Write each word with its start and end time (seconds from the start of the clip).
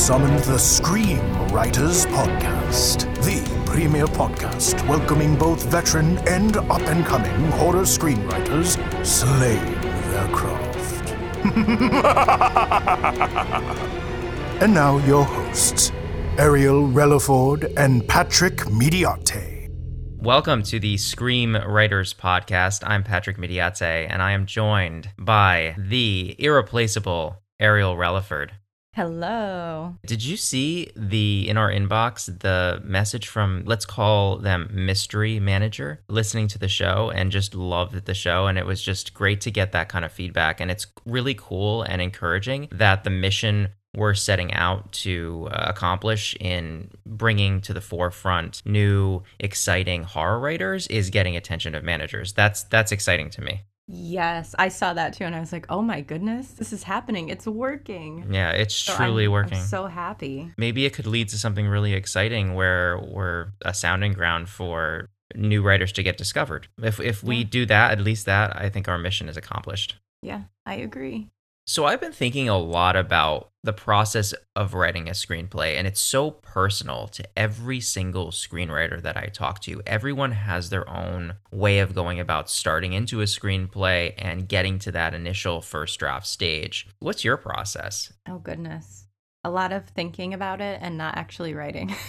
summoned 0.00 0.42
the 0.44 0.56
Scream 0.56 1.20
Writers 1.48 2.06
Podcast, 2.06 3.04
the 3.22 3.42
premier 3.66 4.06
podcast 4.06 4.88
welcoming 4.88 5.36
both 5.36 5.66
veteran 5.66 6.16
and 6.26 6.56
up 6.56 6.80
and 6.80 7.04
coming 7.04 7.50
horror 7.50 7.82
screenwriters 7.82 8.78
slaying 9.04 9.78
their 10.10 10.26
craft. 10.28 11.10
and 14.62 14.72
now, 14.72 14.96
your 15.06 15.24
hosts, 15.24 15.92
Ariel 16.38 16.88
Relaford 16.88 17.70
and 17.76 18.08
Patrick 18.08 18.70
Mediate. 18.70 19.68
Welcome 20.16 20.62
to 20.62 20.80
the 20.80 20.96
Scream 20.96 21.56
Writers 21.56 22.14
Podcast. 22.14 22.84
I'm 22.86 23.04
Patrick 23.04 23.38
Mediate, 23.38 23.82
and 23.82 24.22
I 24.22 24.32
am 24.32 24.46
joined 24.46 25.10
by 25.18 25.74
the 25.76 26.34
irreplaceable 26.38 27.42
Ariel 27.60 27.96
Relaford. 27.96 28.52
Hello. 28.94 29.94
Did 30.04 30.24
you 30.24 30.36
see 30.36 30.90
the 30.96 31.48
in 31.48 31.56
our 31.56 31.70
inbox 31.70 32.26
the 32.40 32.80
message 32.84 33.28
from 33.28 33.62
let's 33.64 33.86
call 33.86 34.38
them 34.38 34.68
mystery 34.72 35.38
manager 35.38 36.02
listening 36.08 36.48
to 36.48 36.58
the 36.58 36.68
show 36.68 37.12
and 37.14 37.30
just 37.30 37.54
loved 37.54 38.04
the 38.04 38.14
show 38.14 38.48
and 38.48 38.58
it 38.58 38.66
was 38.66 38.82
just 38.82 39.14
great 39.14 39.40
to 39.42 39.50
get 39.52 39.70
that 39.72 39.88
kind 39.88 40.04
of 40.04 40.12
feedback 40.12 40.60
and 40.60 40.72
it's 40.72 40.88
really 41.06 41.34
cool 41.34 41.82
and 41.82 42.02
encouraging 42.02 42.66
that 42.72 43.04
the 43.04 43.10
mission 43.10 43.68
we're 43.94 44.14
setting 44.14 44.52
out 44.54 44.92
to 44.92 45.48
uh, 45.50 45.66
accomplish 45.68 46.36
in 46.38 46.90
bringing 47.06 47.60
to 47.60 47.72
the 47.72 47.80
forefront 47.80 48.62
new 48.64 49.22
exciting 49.38 50.04
horror 50.04 50.38
writers 50.38 50.86
is 50.88 51.10
getting 51.10 51.36
attention 51.36 51.74
of 51.74 51.82
managers. 51.82 52.32
That's 52.32 52.64
that's 52.64 52.92
exciting 52.92 53.30
to 53.30 53.42
me. 53.42 53.62
Yes, 53.92 54.54
I 54.58 54.68
saw 54.68 54.92
that 54.94 55.14
too, 55.14 55.24
and 55.24 55.34
I 55.34 55.40
was 55.40 55.52
like, 55.52 55.66
"Oh 55.68 55.82
my 55.82 56.00
goodness, 56.00 56.52
this 56.52 56.72
is 56.72 56.84
happening! 56.84 57.28
It's 57.28 57.46
working." 57.46 58.32
Yeah, 58.32 58.50
it's 58.50 58.74
So 58.74 58.94
truly 58.94 59.24
I'm- 59.24 59.32
working. 59.32 59.58
I'm 59.58 59.64
so 59.64 59.86
happy. 59.86 60.52
Maybe 60.56 60.84
it 60.86 60.92
could 60.94 61.06
lead 61.06 61.28
to 61.30 61.38
something 61.38 61.66
really 61.66 61.92
exciting 61.94 62.54
where 62.54 62.98
we're 62.98 63.48
a 63.64 63.74
sounding 63.74 64.12
ground 64.12 64.48
for 64.48 65.08
new 65.34 65.62
writers 65.62 65.92
to 65.92 66.02
get 66.02 66.16
discovered. 66.16 66.68
If 66.82 67.00
if 67.00 67.22
we 67.22 67.36
Yeah. 67.38 67.44
do 67.50 67.66
that, 67.66 67.92
at 67.92 68.00
least 68.00 68.26
that, 68.26 68.56
I 68.56 68.68
think 68.68 68.88
our 68.88 68.98
mission 68.98 69.28
is 69.28 69.36
accomplished. 69.36 69.96
Yeah, 70.22 70.42
I 70.66 70.74
agree. 70.74 71.28
So 71.70 71.84
I've 71.84 72.00
been 72.00 72.10
thinking 72.10 72.48
a 72.48 72.58
lot 72.58 72.96
about 72.96 73.52
the 73.62 73.72
process 73.72 74.34
of 74.56 74.74
writing 74.74 75.06
a 75.06 75.12
screenplay 75.12 75.76
and 75.76 75.86
it's 75.86 76.00
so 76.00 76.32
personal 76.32 77.06
to 77.06 77.22
every 77.38 77.78
single 77.78 78.32
screenwriter 78.32 79.00
that 79.02 79.16
I 79.16 79.26
talk 79.26 79.60
to. 79.60 79.80
Everyone 79.86 80.32
has 80.32 80.70
their 80.70 80.90
own 80.90 81.34
way 81.52 81.78
of 81.78 81.94
going 81.94 82.18
about 82.18 82.50
starting 82.50 82.92
into 82.92 83.20
a 83.20 83.24
screenplay 83.24 84.14
and 84.18 84.48
getting 84.48 84.80
to 84.80 84.90
that 84.90 85.14
initial 85.14 85.60
first 85.60 85.96
draft 86.00 86.26
stage. 86.26 86.88
What's 86.98 87.22
your 87.22 87.36
process? 87.36 88.12
Oh 88.28 88.40
goodness, 88.40 89.06
a 89.44 89.50
lot 89.50 89.72
of 89.72 89.86
thinking 89.86 90.34
about 90.34 90.60
it 90.60 90.78
and 90.82 90.98
not 90.98 91.16
actually 91.16 91.54
writing. 91.54 91.94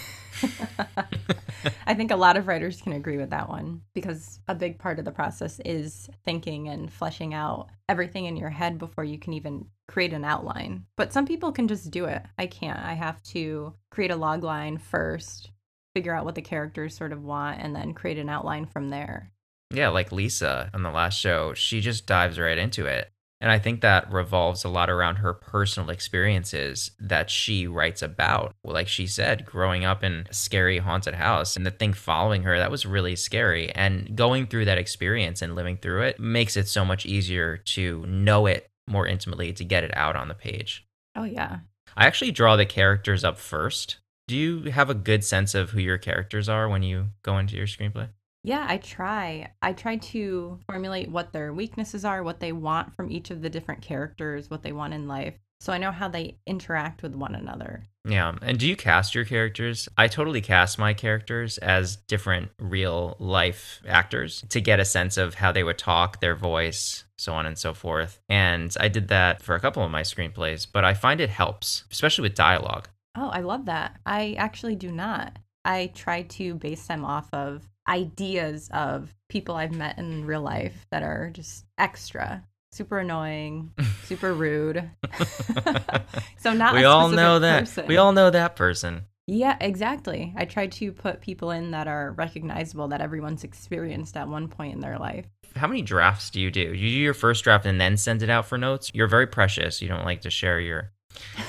I 1.86 1.94
think 1.94 2.10
a 2.10 2.16
lot 2.16 2.36
of 2.36 2.46
writers 2.46 2.80
can 2.80 2.92
agree 2.92 3.16
with 3.16 3.30
that 3.30 3.48
one 3.48 3.82
because 3.94 4.40
a 4.48 4.54
big 4.54 4.78
part 4.78 4.98
of 4.98 5.04
the 5.04 5.12
process 5.12 5.60
is 5.64 6.08
thinking 6.24 6.68
and 6.68 6.92
fleshing 6.92 7.34
out 7.34 7.68
everything 7.88 8.24
in 8.24 8.36
your 8.36 8.50
head 8.50 8.78
before 8.78 9.04
you 9.04 9.18
can 9.18 9.32
even 9.32 9.66
create 9.88 10.12
an 10.12 10.24
outline. 10.24 10.86
But 10.96 11.12
some 11.12 11.26
people 11.26 11.52
can 11.52 11.68
just 11.68 11.90
do 11.90 12.06
it. 12.06 12.22
I 12.38 12.46
can't. 12.46 12.78
I 12.78 12.94
have 12.94 13.22
to 13.24 13.74
create 13.90 14.10
a 14.10 14.16
log 14.16 14.42
line 14.42 14.78
first, 14.78 15.50
figure 15.94 16.14
out 16.14 16.24
what 16.24 16.34
the 16.34 16.42
characters 16.42 16.96
sort 16.96 17.12
of 17.12 17.22
want, 17.22 17.60
and 17.60 17.74
then 17.74 17.94
create 17.94 18.18
an 18.18 18.28
outline 18.28 18.66
from 18.66 18.88
there. 18.88 19.30
Yeah, 19.72 19.88
like 19.88 20.12
Lisa 20.12 20.70
on 20.74 20.82
the 20.82 20.90
last 20.90 21.18
show, 21.18 21.54
she 21.54 21.80
just 21.80 22.06
dives 22.06 22.38
right 22.38 22.58
into 22.58 22.86
it. 22.86 23.10
And 23.42 23.50
I 23.50 23.58
think 23.58 23.80
that 23.80 24.10
revolves 24.12 24.62
a 24.62 24.68
lot 24.68 24.88
around 24.88 25.16
her 25.16 25.34
personal 25.34 25.90
experiences 25.90 26.92
that 27.00 27.28
she 27.28 27.66
writes 27.66 28.00
about. 28.00 28.54
Like 28.62 28.86
she 28.86 29.08
said, 29.08 29.44
growing 29.44 29.84
up 29.84 30.04
in 30.04 30.28
a 30.30 30.32
scary 30.32 30.78
haunted 30.78 31.14
house 31.14 31.56
and 31.56 31.66
the 31.66 31.72
thing 31.72 31.92
following 31.92 32.44
her, 32.44 32.56
that 32.56 32.70
was 32.70 32.86
really 32.86 33.16
scary. 33.16 33.72
And 33.72 34.14
going 34.14 34.46
through 34.46 34.66
that 34.66 34.78
experience 34.78 35.42
and 35.42 35.56
living 35.56 35.76
through 35.76 36.02
it 36.02 36.20
makes 36.20 36.56
it 36.56 36.68
so 36.68 36.84
much 36.84 37.04
easier 37.04 37.56
to 37.56 38.06
know 38.06 38.46
it 38.46 38.70
more 38.86 39.08
intimately 39.08 39.52
to 39.54 39.64
get 39.64 39.82
it 39.82 39.96
out 39.96 40.14
on 40.14 40.28
the 40.28 40.34
page. 40.34 40.86
Oh, 41.16 41.24
yeah. 41.24 41.58
I 41.96 42.06
actually 42.06 42.30
draw 42.30 42.54
the 42.54 42.64
characters 42.64 43.24
up 43.24 43.38
first. 43.38 43.98
Do 44.28 44.36
you 44.36 44.70
have 44.70 44.88
a 44.88 44.94
good 44.94 45.24
sense 45.24 45.56
of 45.56 45.70
who 45.70 45.80
your 45.80 45.98
characters 45.98 46.48
are 46.48 46.68
when 46.68 46.84
you 46.84 47.08
go 47.22 47.38
into 47.38 47.56
your 47.56 47.66
screenplay? 47.66 48.10
Yeah, 48.44 48.66
I 48.68 48.78
try. 48.78 49.52
I 49.62 49.72
try 49.72 49.96
to 49.96 50.58
formulate 50.66 51.10
what 51.10 51.32
their 51.32 51.52
weaknesses 51.52 52.04
are, 52.04 52.22
what 52.22 52.40
they 52.40 52.52
want 52.52 52.94
from 52.94 53.10
each 53.10 53.30
of 53.30 53.40
the 53.40 53.50
different 53.50 53.82
characters, 53.82 54.50
what 54.50 54.62
they 54.62 54.72
want 54.72 54.94
in 54.94 55.06
life. 55.06 55.34
So 55.60 55.72
I 55.72 55.78
know 55.78 55.92
how 55.92 56.08
they 56.08 56.38
interact 56.44 57.04
with 57.04 57.14
one 57.14 57.36
another. 57.36 57.86
Yeah. 58.04 58.32
And 58.42 58.58
do 58.58 58.66
you 58.66 58.74
cast 58.74 59.14
your 59.14 59.24
characters? 59.24 59.88
I 59.96 60.08
totally 60.08 60.40
cast 60.40 60.76
my 60.76 60.92
characters 60.92 61.56
as 61.58 61.94
different 61.94 62.50
real 62.58 63.14
life 63.20 63.80
actors 63.86 64.44
to 64.48 64.60
get 64.60 64.80
a 64.80 64.84
sense 64.84 65.16
of 65.16 65.34
how 65.34 65.52
they 65.52 65.62
would 65.62 65.78
talk, 65.78 66.18
their 66.18 66.34
voice, 66.34 67.04
so 67.16 67.32
on 67.34 67.46
and 67.46 67.56
so 67.56 67.74
forth. 67.74 68.20
And 68.28 68.74
I 68.80 68.88
did 68.88 69.06
that 69.08 69.40
for 69.40 69.54
a 69.54 69.60
couple 69.60 69.84
of 69.84 69.90
my 69.92 70.02
screenplays, 70.02 70.66
but 70.70 70.84
I 70.84 70.94
find 70.94 71.20
it 71.20 71.30
helps, 71.30 71.84
especially 71.92 72.22
with 72.22 72.34
dialogue. 72.34 72.88
Oh, 73.16 73.28
I 73.28 73.40
love 73.42 73.66
that. 73.66 74.00
I 74.04 74.34
actually 74.38 74.74
do 74.74 74.90
not. 74.90 75.38
I 75.64 75.90
try 75.94 76.22
to 76.22 76.54
base 76.54 76.86
them 76.86 77.04
off 77.04 77.28
of 77.32 77.68
ideas 77.88 78.68
of 78.72 79.14
people 79.28 79.54
I've 79.56 79.74
met 79.74 79.98
in 79.98 80.26
real 80.26 80.42
life 80.42 80.86
that 80.90 81.02
are 81.02 81.30
just 81.32 81.64
extra, 81.78 82.44
super 82.72 82.98
annoying, 82.98 83.72
super 84.04 84.34
rude. 84.34 84.90
so 86.38 86.52
not 86.52 86.74
we 86.74 86.84
all 86.84 87.08
know 87.08 87.38
that. 87.38 87.60
person. 87.60 87.86
We 87.86 87.96
all 87.96 88.12
know 88.12 88.30
that 88.30 88.56
person. 88.56 89.06
Yeah, 89.28 89.56
exactly. 89.60 90.34
I 90.36 90.46
try 90.46 90.66
to 90.66 90.92
put 90.92 91.20
people 91.20 91.52
in 91.52 91.70
that 91.70 91.86
are 91.86 92.10
recognizable 92.12 92.88
that 92.88 93.00
everyone's 93.00 93.44
experienced 93.44 94.16
at 94.16 94.28
one 94.28 94.48
point 94.48 94.74
in 94.74 94.80
their 94.80 94.98
life. 94.98 95.26
How 95.54 95.68
many 95.68 95.82
drafts 95.82 96.30
do 96.30 96.40
you 96.40 96.50
do? 96.50 96.60
You 96.60 96.88
do 96.88 96.98
your 96.98 97.14
first 97.14 97.44
draft 97.44 97.64
and 97.64 97.80
then 97.80 97.96
send 97.96 98.22
it 98.22 98.30
out 98.30 98.46
for 98.46 98.58
notes? 98.58 98.90
You're 98.92 99.06
very 99.06 99.26
precious. 99.28 99.80
You 99.80 99.88
don't 99.88 100.04
like 100.04 100.22
to 100.22 100.30
share 100.30 100.58
your 100.58 100.90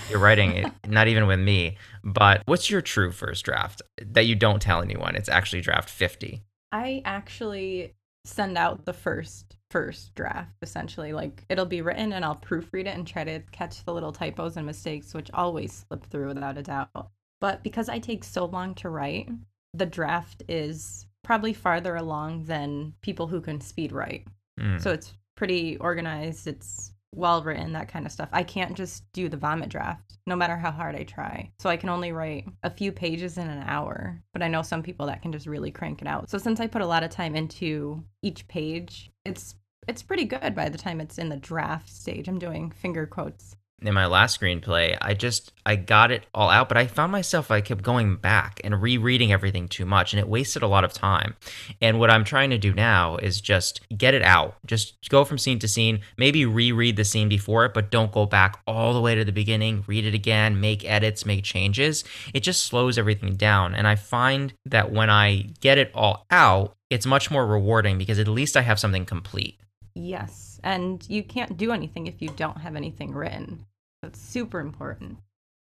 your 0.10 0.20
writing, 0.20 0.72
not 0.88 1.08
even 1.08 1.28
with 1.28 1.40
me. 1.40 1.78
But 2.04 2.44
what's 2.46 2.70
your 2.70 2.82
true 2.82 3.12
first 3.12 3.46
draft 3.46 3.82
that 4.02 4.26
you 4.26 4.36
don't 4.36 4.62
tell 4.62 4.82
anyone? 4.82 5.16
It's 5.16 5.30
actually 5.30 5.62
draft 5.62 5.90
50. 5.90 6.42
I 6.72 7.02
actually 7.06 7.94
send 8.26 8.58
out 8.58 8.86
the 8.86 8.94
first 8.94 9.58
first 9.70 10.14
draft 10.14 10.54
essentially 10.62 11.14
like 11.14 11.44
it'll 11.50 11.66
be 11.66 11.82
written 11.82 12.14
and 12.14 12.24
I'll 12.24 12.36
proofread 12.36 12.86
it 12.86 12.96
and 12.96 13.08
try 13.08 13.24
to 13.24 13.40
catch 13.52 13.84
the 13.84 13.94
little 13.94 14.12
typos 14.12 14.56
and 14.56 14.68
mistakes 14.68 15.16
which 15.16 15.32
always 15.34 15.86
slip 15.88 16.06
through 16.06 16.28
without 16.28 16.60
a 16.60 16.62
doubt. 16.62 17.10
But 17.42 17.64
because 17.64 17.90
I 17.90 18.00
take 18.00 18.24
so 18.24 18.46
long 18.46 18.76
to 18.76 18.90
write, 18.90 19.30
the 19.74 19.86
draft 19.86 20.44
is 20.48 21.08
probably 21.24 21.54
farther 21.54 21.96
along 21.96 22.44
than 22.46 22.94
people 23.02 23.28
who 23.28 23.42
can 23.42 23.60
speed 23.60 23.92
write. 23.92 24.28
Mm. 24.60 24.80
So 24.80 24.92
it's 24.92 25.14
pretty 25.36 25.78
organized, 25.78 26.48
it's 26.48 26.93
well 27.16 27.44
written, 27.44 27.74
that 27.74 27.88
kind 27.88 28.06
of 28.06 28.12
stuff. 28.12 28.30
I 28.32 28.44
can't 28.44 28.76
just 28.76 29.04
do 29.14 29.30
the 29.30 29.38
vomit 29.38 29.70
draft, 29.70 30.18
no 30.26 30.36
matter 30.36 30.58
how 30.58 30.72
hard 30.72 30.96
I 30.96 31.04
try. 31.04 31.52
So 31.60 31.70
I 31.70 31.78
can 31.78 31.90
only 31.90 32.12
write 32.12 32.46
a 32.64 32.70
few 32.70 32.92
pages 32.92 33.38
in 33.38 33.48
an 33.48 33.64
hour, 33.68 34.22
but 34.34 34.42
I 34.42 34.48
know 34.48 34.62
some 34.62 34.84
people 34.84 35.06
that 35.08 35.22
can 35.22 35.32
just 35.32 35.48
really 35.48 35.72
crank 35.72 36.02
it 36.02 36.08
out. 36.08 36.30
So 36.30 36.38
since 36.38 36.60
I 36.60 36.68
put 36.68 36.82
a 36.82 36.88
lot 36.88 37.04
of 37.04 37.10
time 37.10 37.36
into 37.36 38.04
each 38.22 38.48
page, 38.48 39.12
it's 39.26 39.56
it's 39.88 40.04
pretty 40.04 40.24
good 40.24 40.56
by 40.56 40.70
the 40.70 40.78
time 40.78 41.02
it's 41.02 41.18
in 41.18 41.30
the 41.30 41.38
draft 41.38 41.90
stage. 41.90 42.28
I'm 42.28 42.40
doing 42.40 42.72
finger 42.72 43.06
quotes. 43.06 43.56
In 43.82 43.94
my 43.94 44.06
last 44.06 44.40
screenplay, 44.40 44.98
I 45.02 45.14
just 45.14 45.52
I 45.66 45.76
got 45.76 46.12
it 46.12 46.26
all 46.34 46.50
out, 46.50 46.70
but 46.70 46.78
I 46.78 46.88
found 46.88 47.12
myself 47.12 47.52
I 47.52 47.62
kept 47.62 47.84
going 47.84 48.16
back 48.16 48.60
and 48.64 48.82
rereading 48.82 49.32
everything 49.32 49.68
too 49.68 49.86
much 49.86 50.14
and 50.14 50.20
it 50.20 50.28
wasted 50.28 50.64
a 50.64 50.68
lot 50.68 50.84
of 50.84 50.94
time. 50.94 51.36
And 51.82 52.00
what 52.00 52.10
I'm 52.10 52.24
trying 52.24 52.50
to 52.52 52.58
do 52.58 52.74
now 52.74 53.18
is 53.18 53.42
just 53.42 53.82
get 53.96 54.14
it 54.14 54.22
out. 54.22 54.56
Just 54.66 55.10
go 55.10 55.26
from 55.26 55.38
scene 55.38 55.60
to 55.60 55.68
scene, 55.68 56.02
maybe 56.18 56.46
reread 56.46 56.96
the 56.96 57.06
scene 57.06 57.30
before 57.30 57.66
it, 57.66 57.74
but 57.74 57.92
don't 57.92 58.12
go 58.12 58.26
back 58.26 58.60
all 58.68 58.94
the 58.94 59.02
way 59.02 59.16
to 59.16 59.26
the 59.26 59.32
beginning, 59.32 59.84
read 59.88 60.06
it 60.06 60.14
again, 60.14 60.60
make 60.60 60.86
edits, 60.86 61.26
make 61.26 61.44
changes. 61.44 62.04
It 62.34 62.42
just 62.42 62.66
slows 62.66 62.98
everything 62.98 63.36
down. 63.36 63.76
And 63.76 63.88
I 63.88 63.96
find 63.96 64.54
that 64.66 64.92
when 64.92 65.10
I 65.10 65.50
get 65.60 65.78
it 65.78 65.92
all 65.94 66.26
out, 66.32 66.76
it's 66.90 67.06
much 67.06 67.32
more 67.32 67.46
rewarding 67.46 67.98
because 67.98 68.20
at 68.20 68.28
least 68.28 68.56
I 68.56 68.62
have 68.62 68.80
something 68.80 69.06
complete. 69.06 69.60
Yes. 69.96 70.60
And 70.64 71.08
you 71.10 71.24
can't 71.24 71.58
do 71.58 71.72
anything 71.72 72.08
if 72.08 72.22
you 72.22 72.30
don't 72.30 72.58
have 72.58 72.76
anything 72.76 73.14
written. 73.14 73.66
That's 74.04 74.20
super 74.20 74.60
important. 74.60 75.18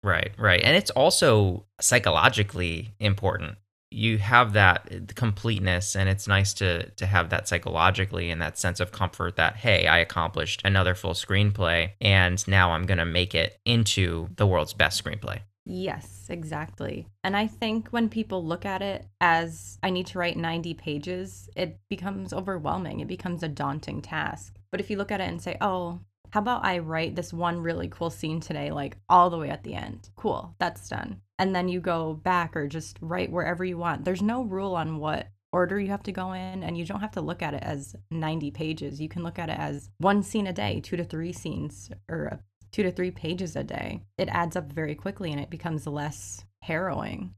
Right, 0.05 0.31
right. 0.39 0.61
And 0.63 0.77
it's 0.77 0.91
also 0.91 1.65
psychologically 1.81 2.95
important. 3.01 3.57
You 3.91 4.19
have 4.19 4.53
that 4.53 4.89
eh, 4.91 5.01
completeness 5.15 5.97
and 5.97 6.07
it's 6.07 6.29
nice 6.29 6.53
to 6.55 6.91
to 6.91 7.07
have 7.07 7.31
that 7.31 7.49
psychologically 7.49 8.31
and 8.31 8.43
that 8.43 8.59
sense 8.59 8.79
of 8.79 8.93
comfort 8.93 9.37
that 9.37 9.57
hey, 9.57 9.87
I 9.87 9.99
accomplished 9.99 10.61
another 10.67 10.95
full 10.95 11.15
screenplay 11.15 11.93
and 11.99 12.47
now 12.47 12.73
I'm 12.73 12.85
going 12.85 12.99
to 12.99 13.07
make 13.07 13.35
it 13.35 13.59
into 13.65 14.29
the 14.37 14.47
world's 14.47 14.75
best 14.75 15.03
screenplay. 15.03 15.41
Yes, 15.65 16.27
exactly. 16.29 17.09
And 17.25 17.35
I 17.35 17.47
think 17.47 17.89
when 17.89 18.11
people 18.11 18.45
look 18.45 18.67
at 18.67 18.83
it 18.83 19.07
as 19.21 19.79
I 19.83 19.89
need 19.89 20.07
to 20.09 20.19
write 20.19 20.37
90 20.37 20.75
pages, 20.75 21.49
it 21.57 21.79
becomes 21.89 22.35
overwhelming. 22.35 23.01
It 23.01 23.09
becomes 23.09 23.43
a 23.43 23.49
daunting 23.49 24.03
task. 24.03 24.59
But 24.71 24.81
if 24.81 24.91
you 24.91 24.99
look 24.99 25.11
at 25.11 25.21
it 25.21 25.29
and 25.29 25.43
say, 25.43 25.57
oh, 25.61 26.01
how 26.31 26.41
about 26.41 26.65
I 26.65 26.79
write 26.79 27.17
this 27.17 27.33
one 27.33 27.61
really 27.61 27.89
cool 27.89 28.11
scene 28.11 28.41
today, 28.41 28.71
like 28.71 28.97
all 29.09 29.31
the 29.31 29.39
way 29.39 29.51
at 29.51 29.65
the 29.65 29.75
end? 29.75 30.11
Cool, 30.17 30.55
that's 30.59 30.89
done. 30.89 31.21
And 31.39 31.55
then 31.55 31.69
you 31.69 31.81
go 31.81 32.15
back 32.15 32.57
or 32.57 32.67
just 32.67 32.99
write 33.01 33.31
wherever 33.31 33.65
you 33.65 33.79
want. 33.79 34.05
There's 34.05 34.23
no 34.23 34.43
rule 34.43 34.75
on 34.75 34.99
what 34.99 35.29
order 35.53 35.79
you 35.81 35.89
have 35.89 36.03
to 36.05 36.13
go 36.13 36.33
in, 36.33 36.63
and 36.63 36.77
you 36.77 36.85
don't 36.85 37.01
have 37.01 37.13
to 37.13 37.21
look 37.21 37.43
at 37.43 37.55
it 37.55 37.63
as 37.63 37.97
90 38.11 38.51
pages. 38.51 39.01
You 39.01 39.09
can 39.09 39.23
look 39.23 39.39
at 39.39 39.49
it 39.49 39.59
as 39.59 39.91
one 39.99 40.23
scene 40.23 40.47
a 40.47 40.53
day, 40.53 40.81
two 40.81 40.97
to 40.97 41.05
three 41.05 41.33
scenes, 41.33 41.91
or 42.09 42.41
two 42.73 42.83
to 42.83 42.93
three 42.93 43.11
pages 43.11 43.57
a 43.57 43.65
day. 43.65 44.03
It 44.19 44.29
adds 44.29 44.57
up 44.57 44.73
very 44.73 44.95
quickly 44.95 45.33
and 45.33 45.41
it 45.41 45.49
becomes 45.49 45.87
less 45.87 46.45
harrowing. 46.63 47.35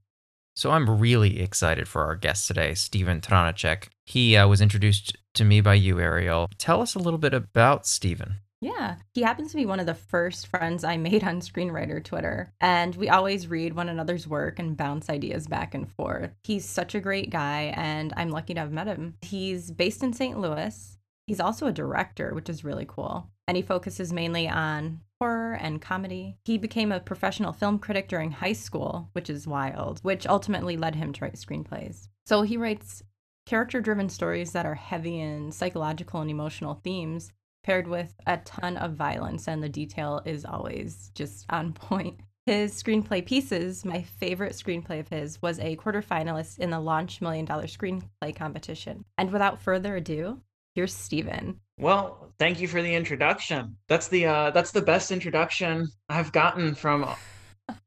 So 0.56 0.73
I'm 0.73 0.99
really 0.99 1.40
excited 1.40 1.87
for 1.87 2.02
our 2.05 2.17
guest 2.17 2.49
today, 2.49 2.75
Stephen 2.75 3.20
Tronicek. 3.20 3.85
He 4.05 4.37
uh, 4.37 4.49
was 4.49 4.61
introduced 4.61 5.17
to 5.35 5.44
me 5.44 5.61
by 5.61 5.75
you, 5.75 6.00
Ariel. 6.00 6.49
Tell 6.58 6.82
us 6.82 6.96
a 6.96 6.99
little 6.99 7.20
bit 7.20 7.32
about 7.32 7.87
Stephen. 7.87 8.40
Yeah, 8.60 8.96
he 9.14 9.22
happens 9.22 9.52
to 9.52 9.56
be 9.56 9.66
one 9.66 9.78
of 9.78 9.87
the 9.87 9.94
first 9.94 10.49
friends 10.49 10.82
I 10.82 10.96
made 10.96 11.22
on 11.22 11.40
Screenwriter 11.40 12.02
Twitter, 12.02 12.52
and 12.60 12.94
we 12.96 13.08
always 13.08 13.46
read 13.46 13.75
one 13.75 13.88
another's 13.88 14.26
work 14.26 14.58
and 14.58 14.76
bounce 14.76 15.08
ideas 15.08 15.46
back 15.46 15.75
and 15.75 15.90
forth. 15.90 16.31
He's 16.43 16.64
such 16.64 16.94
a 16.94 17.00
great 17.00 17.31
guy, 17.31 17.72
and 17.76 18.12
I'm 18.16 18.31
lucky 18.31 18.55
to 18.55 18.60
have 18.60 18.72
met 18.72 18.88
him. 18.88 19.14
He's 19.22 19.70
based 19.70 20.02
in 20.02 20.12
St. 20.12 20.38
Louis. 20.40 20.99
He's 21.28 21.40
also 21.40 21.66
a 21.66 21.72
director, 21.72 22.34
which 22.34 22.49
is 22.49 22.64
really 22.64 22.87
cool, 22.88 23.28
and 23.46 23.56
he 23.56 23.62
focuses 23.62 24.12
mainly 24.12 24.49
on 24.49 25.02
horror 25.20 25.54
and 25.54 25.81
comedy. 25.81 26.37
He 26.44 26.58
became 26.58 26.90
a 26.90 27.00
professional 27.00 27.52
film 27.52 27.78
critic 27.78 28.08
during 28.08 28.32
high 28.32 28.54
school, 28.54 29.11
which 29.12 29.31
is 29.31 29.46
wild, 29.46 30.00
which 30.02 30.26
ultimately 30.26 30.76
led 30.76 30.96
him 30.96 31.12
to 31.12 31.25
write 31.25 31.34
screenplays. 31.34 32.08
So 32.26 32.43
he 32.43 32.56
writes 32.56 33.02
character 33.46 33.81
driven 33.81 34.08
stories 34.08 34.52
that 34.52 34.66
are 34.66 34.75
heavy 34.75 35.20
in 35.20 35.52
psychological 35.52 36.20
and 36.20 36.31
emotional 36.31 36.75
themes 36.84 37.32
paired 37.62 37.87
with 37.88 38.14
a 38.26 38.38
ton 38.38 38.76
of 38.76 38.93
violence, 38.94 39.49
and 39.49 39.62
the 39.62 39.69
detail 39.69 40.22
is 40.25 40.44
always 40.44 41.10
just 41.14 41.46
on 41.50 41.72
point. 41.75 42.20
His 42.46 42.82
screenplay 42.82 43.25
pieces, 43.26 43.84
my 43.84 44.00
favorite 44.02 44.55
screenplay 44.55 45.00
of 45.00 45.08
his, 45.08 45.43
was 45.43 45.58
a 45.58 45.76
quarterfinalist 45.76 46.58
in 46.58 46.70
the 46.70 46.81
Launch 46.81 47.20
Million 47.20 47.44
Dollar 47.44 47.64
Screenplay 47.66 48.34
Competition. 48.34 49.05
And 49.19 49.31
without 49.31 49.60
further 49.60 49.96
ado, 49.96 50.40
here's 50.75 50.94
Stephen. 50.94 51.60
Well, 51.78 52.32
thank 52.38 52.58
you 52.58 52.66
for 52.66 52.81
the 52.81 52.94
introduction. 52.94 53.76
That's 53.87 54.08
the 54.08 54.26
uh, 54.26 54.50
that's 54.52 54.70
the 54.72 54.81
best 54.81 55.11
introduction 55.11 55.88
I've 56.08 56.32
gotten 56.32 56.75
from 56.75 57.06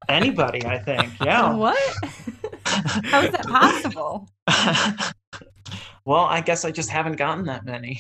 anybody. 0.08 0.64
I 0.66 0.78
think. 0.78 1.12
Yeah. 1.26 1.54
what? 1.56 1.78
How 2.66 3.22
is 3.24 3.32
that 3.32 3.48
possible? 3.48 4.30
well, 6.06 6.24
I 6.26 6.42
guess 6.42 6.66
I 6.66 6.72
just 6.72 6.90
haven't 6.90 7.18
gotten 7.18 7.46
that 7.46 7.66
many. 7.66 8.00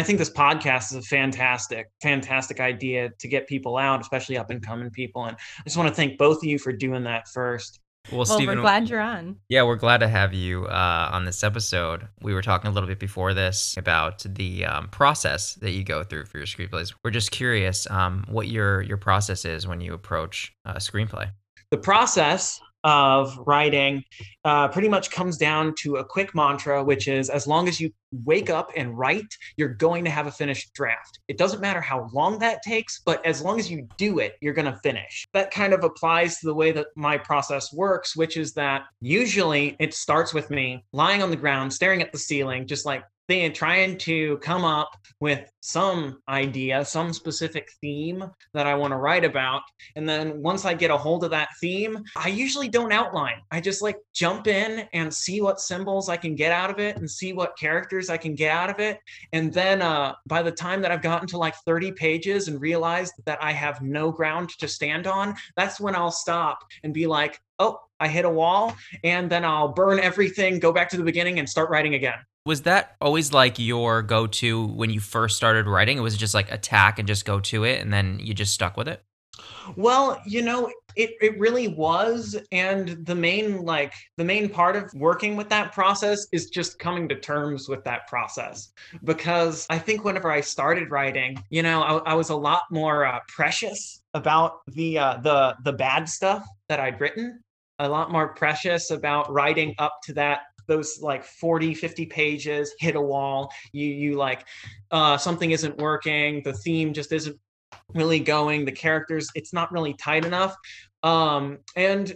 I 0.00 0.02
think 0.02 0.18
this 0.18 0.30
podcast 0.30 0.92
is 0.92 0.94
a 0.94 1.02
fantastic, 1.02 1.90
fantastic 2.00 2.58
idea 2.58 3.10
to 3.18 3.28
get 3.28 3.46
people 3.46 3.76
out, 3.76 4.00
especially 4.00 4.38
up 4.38 4.48
and 4.48 4.62
coming 4.62 4.88
people. 4.88 5.26
And 5.26 5.36
I 5.36 5.62
just 5.64 5.76
want 5.76 5.90
to 5.90 5.94
thank 5.94 6.16
both 6.16 6.38
of 6.38 6.44
you 6.44 6.58
for 6.58 6.72
doing 6.72 7.04
that 7.04 7.28
first. 7.28 7.80
Well, 8.10 8.24
well 8.26 8.46
we're 8.46 8.54
glad 8.54 8.88
you're 8.88 8.98
on. 8.98 9.36
Yeah, 9.50 9.62
we're 9.64 9.76
glad 9.76 9.98
to 9.98 10.08
have 10.08 10.32
you 10.32 10.64
uh, 10.64 11.10
on 11.12 11.26
this 11.26 11.44
episode. 11.44 12.08
We 12.22 12.32
were 12.32 12.40
talking 12.40 12.70
a 12.70 12.72
little 12.72 12.88
bit 12.88 12.98
before 12.98 13.34
this 13.34 13.76
about 13.76 14.24
the 14.26 14.64
um, 14.64 14.88
process 14.88 15.56
that 15.56 15.72
you 15.72 15.84
go 15.84 16.02
through 16.02 16.24
for 16.24 16.38
your 16.38 16.46
screenplays. 16.46 16.94
We're 17.04 17.10
just 17.10 17.30
curious 17.30 17.86
um, 17.90 18.24
what 18.26 18.48
your 18.48 18.80
your 18.80 18.96
process 18.96 19.44
is 19.44 19.66
when 19.66 19.82
you 19.82 19.92
approach 19.92 20.50
a 20.64 20.76
screenplay. 20.76 21.30
The 21.70 21.76
process 21.76 22.58
of 22.84 23.36
writing 23.46 24.02
uh, 24.44 24.68
pretty 24.68 24.88
much 24.88 25.10
comes 25.10 25.36
down 25.36 25.74
to 25.80 25.96
a 25.96 26.04
quick 26.04 26.34
mantra, 26.34 26.82
which 26.82 27.08
is 27.08 27.28
as 27.28 27.46
long 27.46 27.68
as 27.68 27.80
you 27.80 27.92
wake 28.24 28.50
up 28.50 28.70
and 28.76 28.98
write, 28.98 29.32
you're 29.56 29.68
going 29.74 30.04
to 30.04 30.10
have 30.10 30.26
a 30.26 30.32
finished 30.32 30.72
draft. 30.74 31.20
It 31.28 31.38
doesn't 31.38 31.60
matter 31.60 31.80
how 31.80 32.08
long 32.12 32.38
that 32.38 32.62
takes, 32.62 33.00
but 33.04 33.24
as 33.24 33.42
long 33.42 33.58
as 33.58 33.70
you 33.70 33.86
do 33.98 34.18
it, 34.18 34.36
you're 34.40 34.54
going 34.54 34.72
to 34.72 34.78
finish. 34.78 35.26
That 35.32 35.50
kind 35.50 35.72
of 35.72 35.84
applies 35.84 36.38
to 36.38 36.46
the 36.46 36.54
way 36.54 36.72
that 36.72 36.88
my 36.96 37.18
process 37.18 37.72
works, 37.72 38.16
which 38.16 38.36
is 38.36 38.54
that 38.54 38.84
usually 39.00 39.76
it 39.78 39.94
starts 39.94 40.34
with 40.34 40.50
me 40.50 40.84
lying 40.92 41.22
on 41.22 41.30
the 41.30 41.36
ground, 41.36 41.72
staring 41.72 42.02
at 42.02 42.12
the 42.12 42.18
ceiling, 42.18 42.66
just 42.66 42.86
like 42.86 43.04
they 43.30 43.48
trying 43.50 43.96
to 43.96 44.38
come 44.38 44.64
up 44.64 44.90
with 45.20 45.48
some 45.60 46.20
idea, 46.28 46.84
some 46.84 47.12
specific 47.12 47.70
theme 47.80 48.24
that 48.54 48.66
I 48.66 48.74
want 48.74 48.92
to 48.92 48.96
write 48.96 49.24
about. 49.24 49.62
And 49.94 50.08
then 50.08 50.42
once 50.42 50.64
I 50.64 50.74
get 50.74 50.90
a 50.90 50.96
hold 50.96 51.22
of 51.22 51.30
that 51.30 51.50
theme, 51.60 52.02
I 52.16 52.28
usually 52.28 52.68
don't 52.68 52.92
outline. 52.92 53.36
I 53.50 53.60
just 53.60 53.82
like 53.82 53.98
jump 54.14 54.46
in 54.46 54.88
and 54.94 55.12
see 55.12 55.40
what 55.40 55.60
symbols 55.60 56.08
I 56.08 56.16
can 56.16 56.34
get 56.34 56.50
out 56.50 56.70
of 56.70 56.80
it 56.80 56.96
and 56.96 57.08
see 57.08 57.32
what 57.32 57.56
characters 57.56 58.10
I 58.10 58.16
can 58.16 58.34
get 58.34 58.50
out 58.50 58.70
of 58.70 58.80
it. 58.80 58.98
And 59.32 59.52
then 59.52 59.80
uh, 59.80 60.14
by 60.26 60.42
the 60.42 60.52
time 60.52 60.82
that 60.82 60.90
I've 60.90 61.02
gotten 61.02 61.28
to 61.28 61.38
like 61.38 61.54
30 61.66 61.92
pages 61.92 62.48
and 62.48 62.60
realized 62.60 63.12
that 63.26 63.42
I 63.42 63.52
have 63.52 63.80
no 63.80 64.10
ground 64.10 64.50
to 64.58 64.66
stand 64.66 65.06
on, 65.06 65.36
that's 65.56 65.78
when 65.78 65.94
I'll 65.94 66.10
stop 66.10 66.64
and 66.82 66.92
be 66.92 67.06
like, 67.06 67.38
oh, 67.60 67.78
I 68.00 68.08
hit 68.08 68.24
a 68.24 68.30
wall, 68.30 68.74
and 69.04 69.30
then 69.30 69.44
I'll 69.44 69.68
burn 69.68 70.00
everything, 70.00 70.58
go 70.58 70.72
back 70.72 70.88
to 70.88 70.96
the 70.96 71.04
beginning, 71.04 71.38
and 71.38 71.46
start 71.46 71.68
writing 71.68 71.94
again. 71.94 72.14
Was 72.50 72.62
that 72.62 72.96
always 73.00 73.32
like 73.32 73.60
your 73.60 74.02
go 74.02 74.26
to 74.26 74.66
when 74.66 74.90
you 74.90 74.98
first 74.98 75.36
started 75.36 75.68
writing? 75.68 75.98
It 75.98 76.00
was 76.00 76.16
just 76.16 76.34
like 76.34 76.50
attack 76.50 76.98
and 76.98 77.06
just 77.06 77.24
go 77.24 77.38
to 77.38 77.62
it, 77.62 77.80
and 77.80 77.92
then 77.92 78.18
you 78.20 78.34
just 78.34 78.52
stuck 78.52 78.76
with 78.76 78.88
it? 78.88 79.04
Well, 79.76 80.20
you 80.26 80.42
know, 80.42 80.68
it, 80.96 81.10
it 81.22 81.38
really 81.38 81.68
was. 81.68 82.36
And 82.50 83.06
the 83.06 83.14
main, 83.14 83.62
like, 83.64 83.94
the 84.16 84.24
main 84.24 84.48
part 84.48 84.74
of 84.74 84.92
working 84.94 85.36
with 85.36 85.48
that 85.50 85.70
process 85.70 86.26
is 86.32 86.50
just 86.50 86.80
coming 86.80 87.08
to 87.10 87.14
terms 87.14 87.68
with 87.68 87.84
that 87.84 88.08
process. 88.08 88.72
Because 89.04 89.64
I 89.70 89.78
think 89.78 90.02
whenever 90.02 90.32
I 90.32 90.40
started 90.40 90.90
writing, 90.90 91.40
you 91.50 91.62
know, 91.62 91.82
I, 91.82 91.98
I 91.98 92.14
was 92.14 92.30
a 92.30 92.36
lot 92.36 92.64
more 92.72 93.06
uh, 93.06 93.20
precious 93.28 94.02
about 94.12 94.62
the 94.66 94.98
uh, 94.98 95.18
the 95.18 95.54
the 95.62 95.72
bad 95.72 96.08
stuff 96.08 96.44
that 96.68 96.80
I'd 96.80 97.00
written 97.00 97.44
a 97.80 97.88
lot 97.88 98.12
more 98.12 98.28
precious 98.34 98.90
about 98.90 99.32
writing 99.32 99.74
up 99.78 100.00
to 100.02 100.12
that 100.12 100.40
those 100.70 101.02
like 101.02 101.24
40 101.24 101.74
50 101.74 102.06
pages 102.06 102.72
hit 102.78 102.96
a 102.96 103.00
wall. 103.00 103.52
You 103.72 103.88
you 103.88 104.16
like 104.16 104.46
uh 104.90 105.18
something 105.18 105.50
isn't 105.50 105.76
working. 105.78 106.42
The 106.44 106.52
theme 106.54 106.94
just 106.94 107.12
isn't 107.12 107.36
really 107.92 108.20
going. 108.20 108.64
The 108.64 108.72
characters 108.72 109.28
it's 109.34 109.52
not 109.52 109.72
really 109.72 109.94
tight 109.94 110.24
enough. 110.24 110.56
Um 111.02 111.58
and 111.76 112.14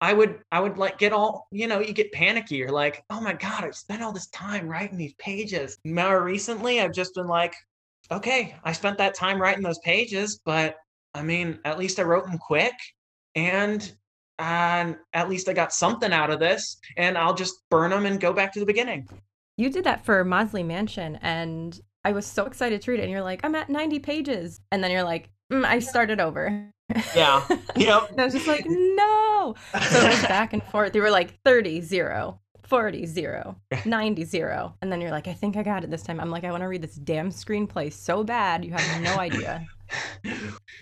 I 0.00 0.14
would 0.14 0.38
I 0.50 0.60
would 0.60 0.78
like 0.78 0.98
get 0.98 1.12
all 1.12 1.48
you 1.50 1.66
know 1.66 1.80
you 1.80 1.92
get 1.92 2.12
panicky. 2.12 2.56
You're 2.56 2.70
like 2.70 3.02
oh 3.10 3.20
my 3.20 3.34
god 3.34 3.64
I've 3.64 3.76
spent 3.76 4.02
all 4.02 4.12
this 4.12 4.28
time 4.28 4.68
writing 4.68 4.96
these 4.96 5.14
pages. 5.14 5.76
More 5.84 6.22
recently 6.22 6.80
I've 6.80 6.94
just 6.94 7.14
been 7.16 7.26
like 7.26 7.54
okay 8.12 8.54
I 8.64 8.72
spent 8.72 8.98
that 8.98 9.14
time 9.14 9.42
writing 9.42 9.64
those 9.64 9.80
pages 9.80 10.40
but 10.44 10.76
I 11.12 11.22
mean 11.22 11.58
at 11.64 11.78
least 11.78 11.98
I 11.98 12.04
wrote 12.04 12.24
them 12.24 12.38
quick 12.38 12.74
and 13.34 13.92
and 14.40 14.96
at 15.12 15.28
least 15.28 15.48
I 15.48 15.52
got 15.52 15.72
something 15.72 16.12
out 16.12 16.30
of 16.30 16.40
this, 16.40 16.78
and 16.96 17.18
I'll 17.18 17.34
just 17.34 17.68
burn 17.68 17.90
them 17.90 18.06
and 18.06 18.18
go 18.18 18.32
back 18.32 18.52
to 18.54 18.60
the 18.60 18.66
beginning. 18.66 19.06
You 19.56 19.70
did 19.70 19.84
that 19.84 20.04
for 20.04 20.24
Mosley 20.24 20.62
Mansion, 20.62 21.18
and 21.20 21.78
I 22.04 22.12
was 22.12 22.24
so 22.24 22.46
excited 22.46 22.80
to 22.82 22.90
read 22.90 23.00
it. 23.00 23.02
And 23.02 23.12
you're 23.12 23.22
like, 23.22 23.40
I'm 23.44 23.54
at 23.54 23.68
90 23.68 23.98
pages, 23.98 24.60
and 24.72 24.82
then 24.82 24.90
you're 24.90 25.04
like, 25.04 25.28
mm, 25.52 25.64
I 25.64 25.78
started 25.80 26.20
over. 26.20 26.72
Yeah. 27.14 27.46
Yep. 27.76 28.18
I 28.18 28.24
was 28.24 28.34
just 28.34 28.48
like, 28.48 28.66
no. 28.66 29.54
So 29.72 30.00
it 30.00 30.10
was 30.10 30.22
back 30.22 30.52
and 30.52 30.62
forth. 30.62 30.92
They 30.92 31.00
were 31.00 31.10
like 31.10 31.40
30, 31.44 31.80
0, 31.80 32.40
40, 32.64 33.06
0, 33.06 33.56
90, 33.86 34.24
0. 34.24 34.74
And 34.82 34.92
then 34.92 35.00
you're 35.00 35.10
like, 35.10 35.28
I 35.28 35.32
think 35.32 35.56
I 35.56 35.62
got 35.62 35.84
it 35.84 35.90
this 35.90 36.02
time. 36.02 36.20
I'm 36.20 36.30
like, 36.30 36.44
I 36.44 36.50
want 36.50 36.62
to 36.62 36.66
read 36.66 36.82
this 36.82 36.96
damn 36.96 37.30
screenplay 37.30 37.92
so 37.92 38.22
bad. 38.24 38.64
You 38.64 38.72
have 38.72 39.02
no 39.02 39.18
idea 39.18 39.66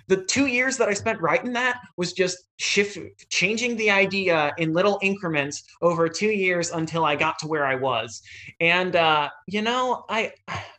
the 0.08 0.24
two 0.24 0.46
years 0.46 0.76
that 0.76 0.88
I 0.88 0.94
spent 0.94 1.20
writing 1.20 1.52
that 1.54 1.80
was 1.96 2.12
just 2.12 2.38
shift 2.58 2.98
changing 3.30 3.76
the 3.76 3.90
idea 3.90 4.52
in 4.58 4.72
little 4.72 4.98
increments 5.02 5.64
over 5.82 6.08
two 6.08 6.30
years 6.30 6.70
until 6.70 7.04
I 7.04 7.16
got 7.16 7.38
to 7.40 7.46
where 7.46 7.66
I 7.66 7.74
was. 7.74 8.22
And 8.60 8.96
uh, 8.96 9.30
you 9.46 9.62
know, 9.62 10.04
I 10.08 10.32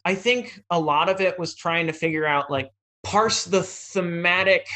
I 0.05 0.15
think 0.15 0.61
a 0.69 0.79
lot 0.79 1.09
of 1.09 1.21
it 1.21 1.37
was 1.39 1.55
trying 1.55 1.87
to 1.87 1.93
figure 1.93 2.25
out 2.25 2.49
like 2.51 2.69
parse 3.03 3.45
the 3.45 3.63
thematic 3.63 4.67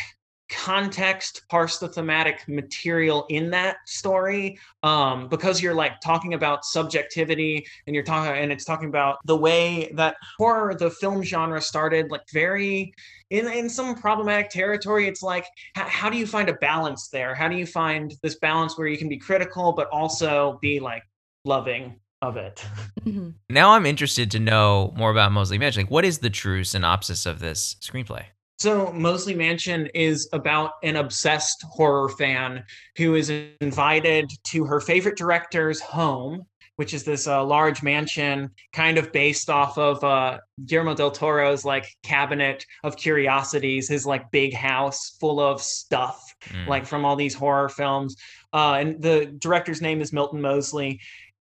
context 0.53 1.43
parse 1.49 1.77
the 1.79 1.87
thematic 1.87 2.47
material 2.47 3.25
in 3.29 3.49
that 3.49 3.77
story 3.85 4.57
um, 4.83 5.27
because 5.27 5.61
you're 5.61 5.73
like 5.73 5.99
talking 6.01 6.33
about 6.33 6.65
subjectivity 6.65 7.65
and 7.87 7.95
you're 7.95 8.03
talking 8.03 8.31
and 8.31 8.51
it's 8.51 8.65
talking 8.65 8.89
about 8.89 9.17
the 9.25 9.35
way 9.35 9.91
that 9.95 10.15
horror 10.37 10.75
the 10.75 10.89
film 10.89 11.23
genre 11.23 11.61
started 11.61 12.11
like 12.11 12.21
very 12.31 12.93
in, 13.29 13.47
in 13.47 13.69
some 13.69 13.95
problematic 13.95 14.49
territory 14.49 15.07
it's 15.07 15.23
like 15.23 15.45
how, 15.75 15.87
how 15.87 16.09
do 16.09 16.17
you 16.17 16.27
find 16.27 16.49
a 16.49 16.53
balance 16.53 17.09
there 17.09 17.33
how 17.33 17.47
do 17.47 17.55
you 17.55 17.65
find 17.65 18.15
this 18.21 18.35
balance 18.35 18.77
where 18.77 18.87
you 18.87 18.97
can 18.97 19.09
be 19.09 19.17
critical 19.17 19.73
but 19.73 19.87
also 19.89 20.59
be 20.61 20.79
like 20.79 21.03
loving 21.45 21.99
of 22.23 22.37
it. 22.37 22.65
Mm-hmm. 23.03 23.31
Now 23.49 23.71
I'm 23.71 23.85
interested 23.85 24.31
to 24.31 24.39
know 24.39 24.93
more 24.95 25.11
about 25.11 25.33
Mosley 25.33 25.57
Mansion. 25.57 25.83
Like, 25.83 25.91
what 25.91 26.05
is 26.05 26.19
the 26.19 26.29
true 26.29 26.63
synopsis 26.63 27.25
of 27.25 27.39
this 27.39 27.75
screenplay? 27.81 28.23
So, 28.59 28.93
Mosley 28.93 29.35
Mansion 29.35 29.87
is 29.93 30.29
about 30.31 30.71
an 30.83 30.95
obsessed 30.95 31.63
horror 31.63 32.09
fan 32.09 32.63
who 32.97 33.15
is 33.15 33.29
invited 33.61 34.31
to 34.45 34.63
her 34.65 34.79
favorite 34.79 35.17
director's 35.17 35.81
home, 35.81 36.45
which 36.75 36.93
is 36.93 37.03
this 37.03 37.27
uh, 37.27 37.43
large 37.43 37.83
mansion, 37.83 38.49
kind 38.71 38.97
of 38.97 39.11
based 39.11 39.49
off 39.49 39.77
of 39.77 40.03
uh, 40.03 40.39
Guillermo 40.65 40.95
del 40.95 41.11
Toro's 41.11 41.65
like 41.65 41.85
cabinet 42.03 42.65
of 42.83 42.95
curiosities, 42.95 43.87
his 43.87 44.05
like 44.05 44.31
big 44.31 44.53
house 44.53 45.17
full 45.19 45.39
of 45.39 45.61
stuff, 45.61 46.23
mm. 46.45 46.67
like 46.67 46.85
from 46.85 47.05
all 47.05 47.15
these 47.15 47.35
horror 47.35 47.69
films. 47.69 48.15
Uh, 48.53 48.77
and 48.79 49.01
the 49.01 49.25
director's 49.39 49.81
name 49.81 50.01
is 50.01 50.13
Milton 50.13 50.41
Mosley. 50.41 50.99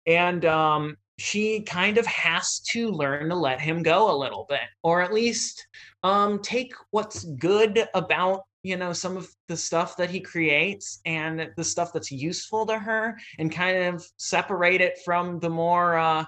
And 0.05 0.45
um, 0.45 0.97
she 1.17 1.61
kind 1.61 1.97
of 1.97 2.05
has 2.05 2.59
to 2.59 2.89
learn 2.89 3.29
to 3.29 3.35
let 3.35 3.59
him 3.59 3.83
go 3.83 4.11
a 4.11 4.17
little 4.17 4.45
bit, 4.47 4.61
or 4.83 5.01
at 5.01 5.13
least 5.13 5.67
um, 6.03 6.39
take 6.41 6.73
what's 6.91 7.23
good 7.23 7.87
about 7.93 8.43
you 8.63 8.75
know 8.75 8.93
some 8.93 9.15
of 9.15 9.29
the 9.47 9.57
stuff 9.57 9.95
that 9.97 10.09
he 10.09 10.19
creates 10.19 10.99
and 11.05 11.49
the 11.55 11.63
stuff 11.63 11.93
that's 11.93 12.11
useful 12.11 12.65
to 12.65 12.77
her, 12.77 13.17
and 13.39 13.51
kind 13.51 13.77
of 13.95 14.05
separate 14.17 14.81
it 14.81 14.99
from 15.05 15.39
the 15.39 15.49
more 15.49 15.97
uh, 15.97 16.25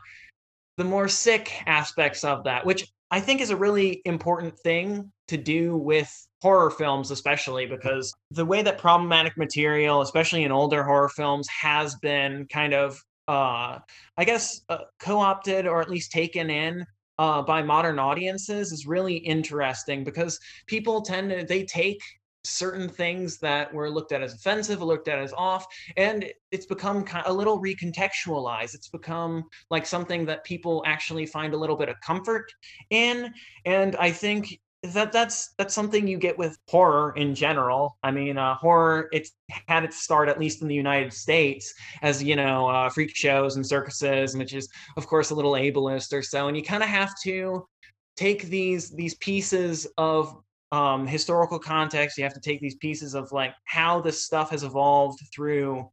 the 0.77 0.83
more 0.83 1.07
sick 1.07 1.51
aspects 1.65 2.23
of 2.23 2.43
that, 2.45 2.65
which 2.65 2.87
I 3.11 3.19
think 3.19 3.41
is 3.41 3.49
a 3.49 3.57
really 3.57 4.01
important 4.05 4.57
thing 4.59 5.11
to 5.27 5.37
do 5.37 5.75
with 5.75 6.11
horror 6.41 6.71
films 6.71 7.11
especially 7.11 7.65
because 7.65 8.13
the 8.31 8.45
way 8.45 8.61
that 8.61 8.77
problematic 8.77 9.35
material 9.37 10.01
especially 10.01 10.43
in 10.43 10.53
older 10.53 10.83
horror 10.83 11.09
films 11.09 11.45
has 11.49 11.95
been 11.95 12.47
kind 12.47 12.73
of 12.73 12.97
uh, 13.29 13.77
I 14.17 14.25
guess, 14.25 14.61
uh, 14.69 14.79
co-opted 14.99 15.67
or 15.67 15.81
at 15.81 15.89
least 15.89 16.11
taken 16.11 16.49
in 16.49 16.83
uh, 17.19 17.41
by 17.41 17.61
modern 17.61 17.99
audiences 17.99 18.71
is 18.71 18.87
really 18.87 19.17
interesting 19.17 20.03
because 20.03 20.39
people 20.65 21.01
tend 21.01 21.29
to 21.29 21.45
they 21.45 21.65
take 21.65 22.01
certain 22.45 22.87
things 22.87 23.37
that 23.39 23.71
were 23.73 23.91
looked 23.91 24.13
at 24.13 24.23
as 24.23 24.33
offensive, 24.33 24.81
looked 24.81 25.09
at 25.09 25.19
as 25.19 25.33
off, 25.33 25.67
and 25.97 26.25
it's 26.51 26.65
become 26.65 27.03
kind 27.03 27.25
a 27.27 27.33
little 27.33 27.61
recontextualized. 27.61 28.73
It's 28.73 28.87
become 28.87 29.43
like 29.69 29.85
something 29.85 30.25
that 30.25 30.45
people 30.45 30.81
actually 30.87 31.25
find 31.25 31.53
a 31.53 31.57
little 31.57 31.75
bit 31.75 31.89
of 31.89 31.99
comfort 31.99 32.45
in, 32.89 33.31
and 33.65 33.97
I 33.97 34.11
think 34.11 34.57
that 34.83 35.11
that's 35.11 35.53
that's 35.57 35.73
something 35.73 36.07
you 36.07 36.17
get 36.17 36.37
with 36.37 36.57
horror 36.69 37.13
in 37.17 37.35
general. 37.35 37.97
I 38.01 38.11
mean, 38.11 38.37
uh, 38.37 38.55
horror 38.55 39.09
it's 39.11 39.31
had 39.67 39.83
its 39.83 40.01
start 40.01 40.29
at 40.29 40.39
least 40.39 40.61
in 40.61 40.67
the 40.67 40.75
United 40.75 41.11
States 41.11 41.73
as 42.01 42.23
you 42.23 42.35
know 42.35 42.69
uh, 42.69 42.89
freak 42.89 43.13
shows 43.15 43.57
and 43.57 43.65
circuses, 43.65 44.37
which 44.37 44.53
is 44.53 44.69
of 44.95 45.05
course 45.05 45.31
a 45.31 45.35
little 45.35 45.53
ableist 45.53 46.13
or 46.13 46.21
so. 46.21 46.47
And 46.47 46.55
you 46.55 46.63
kind 46.63 46.83
of 46.83 46.89
have 46.89 47.13
to 47.23 47.67
take 48.15 48.43
these 48.43 48.91
these 48.91 49.15
pieces 49.15 49.85
of 49.97 50.33
um, 50.71 51.05
historical 51.05 51.59
context. 51.59 52.17
You 52.17 52.23
have 52.23 52.33
to 52.33 52.39
take 52.39 52.61
these 52.61 52.75
pieces 52.75 53.15
of 53.15 53.31
like 53.33 53.53
how 53.65 53.99
this 53.99 54.23
stuff 54.23 54.51
has 54.51 54.63
evolved 54.63 55.19
through 55.35 55.89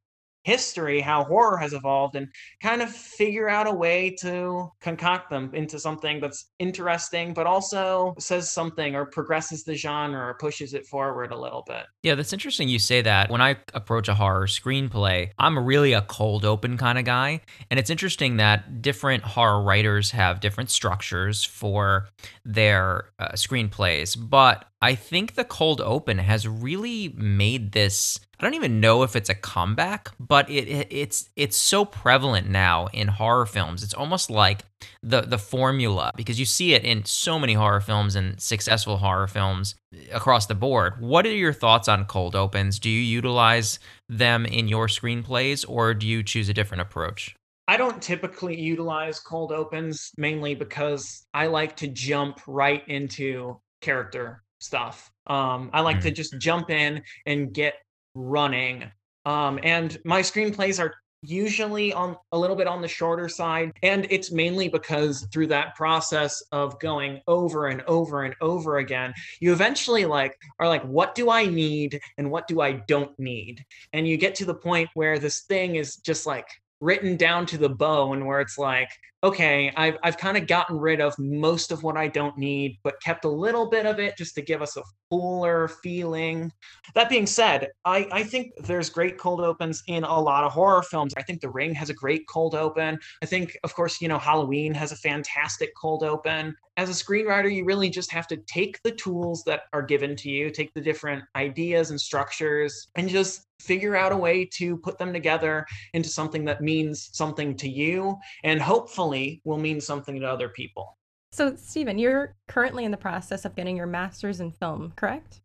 history, 0.47 1.01
how 1.01 1.25
horror 1.25 1.57
has 1.57 1.73
evolved, 1.73 2.15
and 2.15 2.29
kind 2.63 2.81
of 2.81 2.89
figure 2.89 3.49
out 3.49 3.67
a 3.67 3.73
way 3.73 4.15
to 4.21 4.71
concoct 4.81 5.29
them 5.29 5.51
into 5.53 5.77
something 5.77 6.21
that's 6.21 6.53
interesting, 6.61 7.35
but 7.35 7.49
also 7.49 8.15
says 8.21 8.53
something 8.53 8.95
or 8.95 9.07
progresses 9.07 9.65
the 9.65 9.75
genre 9.75 10.21
or 10.21 10.35
pushes 10.35 10.73
it 10.73 10.87
forward 10.87 11.33
a 11.33 11.37
little 11.37 11.65
bit. 11.67 11.85
Yeah, 12.05 12.15
that's 12.15 12.33
interesting 12.33 12.69
you 12.69 12.79
say 12.79 13.03
that. 13.03 13.29
When 13.29 13.41
I 13.41 13.57
approach 13.75 14.07
a 14.07 14.15
horror 14.15 14.47
screenplay, 14.47 15.31
I'm 15.37 15.59
really 15.59 15.93
a 15.95 16.03
cold 16.03 16.45
open 16.45 16.79
kind 16.79 16.97
of 16.97 17.05
guy. 17.05 17.41
And 17.69 17.81
it's 17.81 17.91
interesting 17.91 18.37
that 18.37 18.81
different 18.81 19.25
horror 19.25 19.61
writers 19.61 20.13
have 20.13 20.39
different 20.39 20.71
structures 20.71 21.43
for 21.43 22.07
their 22.45 23.11
uh, 23.19 23.33
screenplays. 23.33 24.17
But 24.17 24.65
I 24.83 24.95
think 24.95 25.35
the 25.35 25.45
cold 25.45 25.81
open 25.81 26.19
has 26.19 26.47
really 26.47 27.09
made 27.17 27.73
this 27.73 28.21
I 28.39 28.45
don't 28.45 28.55
even 28.55 28.81
know 28.81 29.03
if 29.03 29.17
it's 29.17 29.31
a 29.31 29.35
comeback, 29.35 30.11
but 30.21 30.51
it, 30.51 30.69
it, 30.69 30.89
it's 30.91 31.31
it's 31.37 31.57
so 31.57 31.87
prevalent 31.87 32.51
now 32.51 32.89
in 32.93 33.09
horror 33.09 33.47
films. 33.47 33.83
It's 33.83 33.95
almost 33.95 34.29
like 34.29 34.61
the 35.03 35.23
the 35.23 35.39
formula 35.39 36.13
because 36.17 36.39
you 36.39 36.45
see 36.45 36.75
it 36.75 36.85
in 36.85 37.07
so 37.07 37.39
many 37.39 37.55
horror 37.55 37.81
films 37.81 38.15
and 38.15 38.39
successful 38.39 38.99
horror 38.99 39.27
films 39.27 39.75
across 40.13 40.47
the 40.47 40.55
board. 40.55 41.01
What 41.01 41.25
are 41.25 41.33
your 41.33 41.55
thoughts 41.55 41.89
on 41.89 42.05
cold 42.05 42.37
opens? 42.37 42.79
Do 42.79 42.91
you 42.91 43.01
utilize 43.01 43.79
them 44.11 44.45
in 44.45 44.69
your 44.69 44.87
screenplays 44.87 45.65
or 45.67 45.95
do 45.95 46.07
you 46.07 46.23
choose 46.23 46.51
a 46.51 46.55
different 46.55 46.83
approach? 46.83 47.35
I 47.69 47.79
don't 47.79 48.03
typically 48.03 48.61
utilize 48.61 49.19
cold 49.19 49.51
opens 49.51 50.13
mainly 50.19 50.55
because 50.55 51.25
I 51.33 51.47
like 51.47 51.75
to 51.77 51.89
jump 51.89 52.41
right 52.47 52.87
into 52.87 53.61
character 53.81 54.43
stuff. 54.59 55.11
Um, 55.27 55.71
I 55.73 55.81
like 55.81 55.97
mm-hmm. 55.97 56.09
to 56.09 56.11
just 56.13 56.39
jump 56.39 56.71
in 56.71 57.03
and 57.27 57.53
get 57.53 57.75
running. 58.15 58.85
Um, 59.25 59.59
and 59.63 59.99
my 60.05 60.21
screenplays 60.21 60.81
are 60.81 60.95
usually 61.23 61.93
on 61.93 62.17
a 62.33 62.39
little 62.39 62.57
bit 62.57 62.67
on 62.67 62.81
the 62.81 62.89
shorter 62.89 63.29
side 63.29 63.73
and 63.83 64.07
it's 64.11 64.31
mainly 64.31 64.69
because 64.69 65.27
through 65.33 65.47
that 65.47 65.75
process 65.75 66.43
of 66.53 66.79
going 66.79 67.21
over 67.27 67.67
and 67.67 67.83
over 67.89 68.25
and 68.25 68.35
over 68.41 68.79
again 68.79 69.13
you 69.41 69.53
eventually 69.53 70.05
like 70.05 70.37
are 70.61 70.69
like 70.69 70.85
what 70.85 71.15
do 71.15 71.31
i 71.31 71.47
need 71.47 71.99
and 72.19 72.31
what 72.31 72.47
do 72.47 72.61
i 72.61 72.73
don't 72.73 73.19
need 73.19 73.65
and 73.93 74.07
you 74.07 74.17
get 74.17 74.35
to 74.35 74.45
the 74.45 74.55
point 74.55 74.89
where 74.95 75.19
this 75.19 75.43
thing 75.45 75.77
is 75.77 75.97
just 75.97 76.27
like 76.27 76.47
written 76.81 77.17
down 77.17 77.47
to 77.47 77.59
the 77.59 77.69
bone 77.69 78.27
where 78.27 78.41
it's 78.41 78.59
like 78.59 78.89
okay, 79.27 79.73
I've, 79.77 79.97
I've 80.05 80.17
kind 80.17 80.37
of 80.37 80.47
gotten 80.47 80.79
rid 80.79 81.01
of 81.01 81.19
most 81.19 81.73
of 81.73 81.83
what 81.83 81.97
I 81.97 82.07
don't 82.07 82.39
need, 82.39 82.79
but 82.85 83.01
kept 83.03 83.25
a 83.25 83.29
little 83.29 83.69
bit 83.69 83.85
of 83.85 83.99
it 83.99 84.17
just 84.17 84.37
to 84.37 84.43
give 84.43 84.63
us 84.63 84.77
a 84.77 84.83
fuller 85.11 85.69
feeling. 85.83 86.53
That 86.95 87.09
being 87.09 87.27
said, 87.27 87.69
I, 87.85 88.07
I 88.13 88.23
think 88.23 88.53
there's 88.59 88.89
great 88.89 89.19
cold 89.19 89.41
opens 89.41 89.83
in 89.89 90.05
a 90.05 90.21
lot 90.21 90.45
of 90.45 90.53
horror 90.53 90.83
films. 90.83 91.13
I 91.17 91.23
think 91.23 91.41
The 91.41 91.51
Ring 91.51 91.75
has 91.75 91.91
a 91.91 91.95
great 91.95 92.23
cold 92.29 92.55
open. 92.55 93.01
I 93.21 93.27
think, 93.27 93.59
of 93.65 93.75
course, 93.75 94.01
you 94.01 94.07
know, 94.07 94.19
Halloween 94.19 94.73
has 94.75 94.93
a 94.93 94.97
fantastic 94.97 95.71
cold 95.81 96.05
open. 96.05 96.55
As 96.79 96.91
a 96.91 97.05
screenwriter, 97.05 97.53
you 97.53 97.65
really 97.65 97.89
just 97.89 98.13
have 98.13 98.27
to 98.29 98.37
take 98.37 98.83
the 98.83 98.91
tools 98.91 99.43
that 99.45 99.63
are 99.73 99.81
given 99.81 100.15
to 100.17 100.29
you, 100.29 100.51
take 100.51 100.75
the 100.75 100.81
different 100.81 101.25
ideas 101.35 101.91
and 101.91 101.99
structures, 101.99 102.89
and 102.97 103.09
just 103.09 103.47
figure 103.61 103.97
out 103.97 104.13
a 104.13 104.17
way 104.17 104.45
to 104.45 104.77
put 104.77 104.99
them 104.99 105.13
together 105.13 105.67
into 105.95 106.11
something 106.11 106.45
that 106.45 106.61
means 106.61 107.09
something 107.13 107.57
to 107.57 107.69
you 107.69 108.15
and 108.45 108.61
hopefully 108.61 109.41
will 109.45 109.57
mean 109.57 109.81
something 109.81 110.21
to 110.21 110.27
other 110.27 110.51
people. 110.51 110.99
So, 111.33 111.57
Stephen, 111.57 111.99
you're 111.99 112.35
currently 112.47 112.85
in 112.85 112.91
the 112.91 112.97
process 112.99 113.47
of 113.47 113.57
getting 113.57 113.77
your 113.77 113.87
master's 113.87 114.41
in 114.41 114.51
film, 114.51 114.93
correct? 114.97 115.41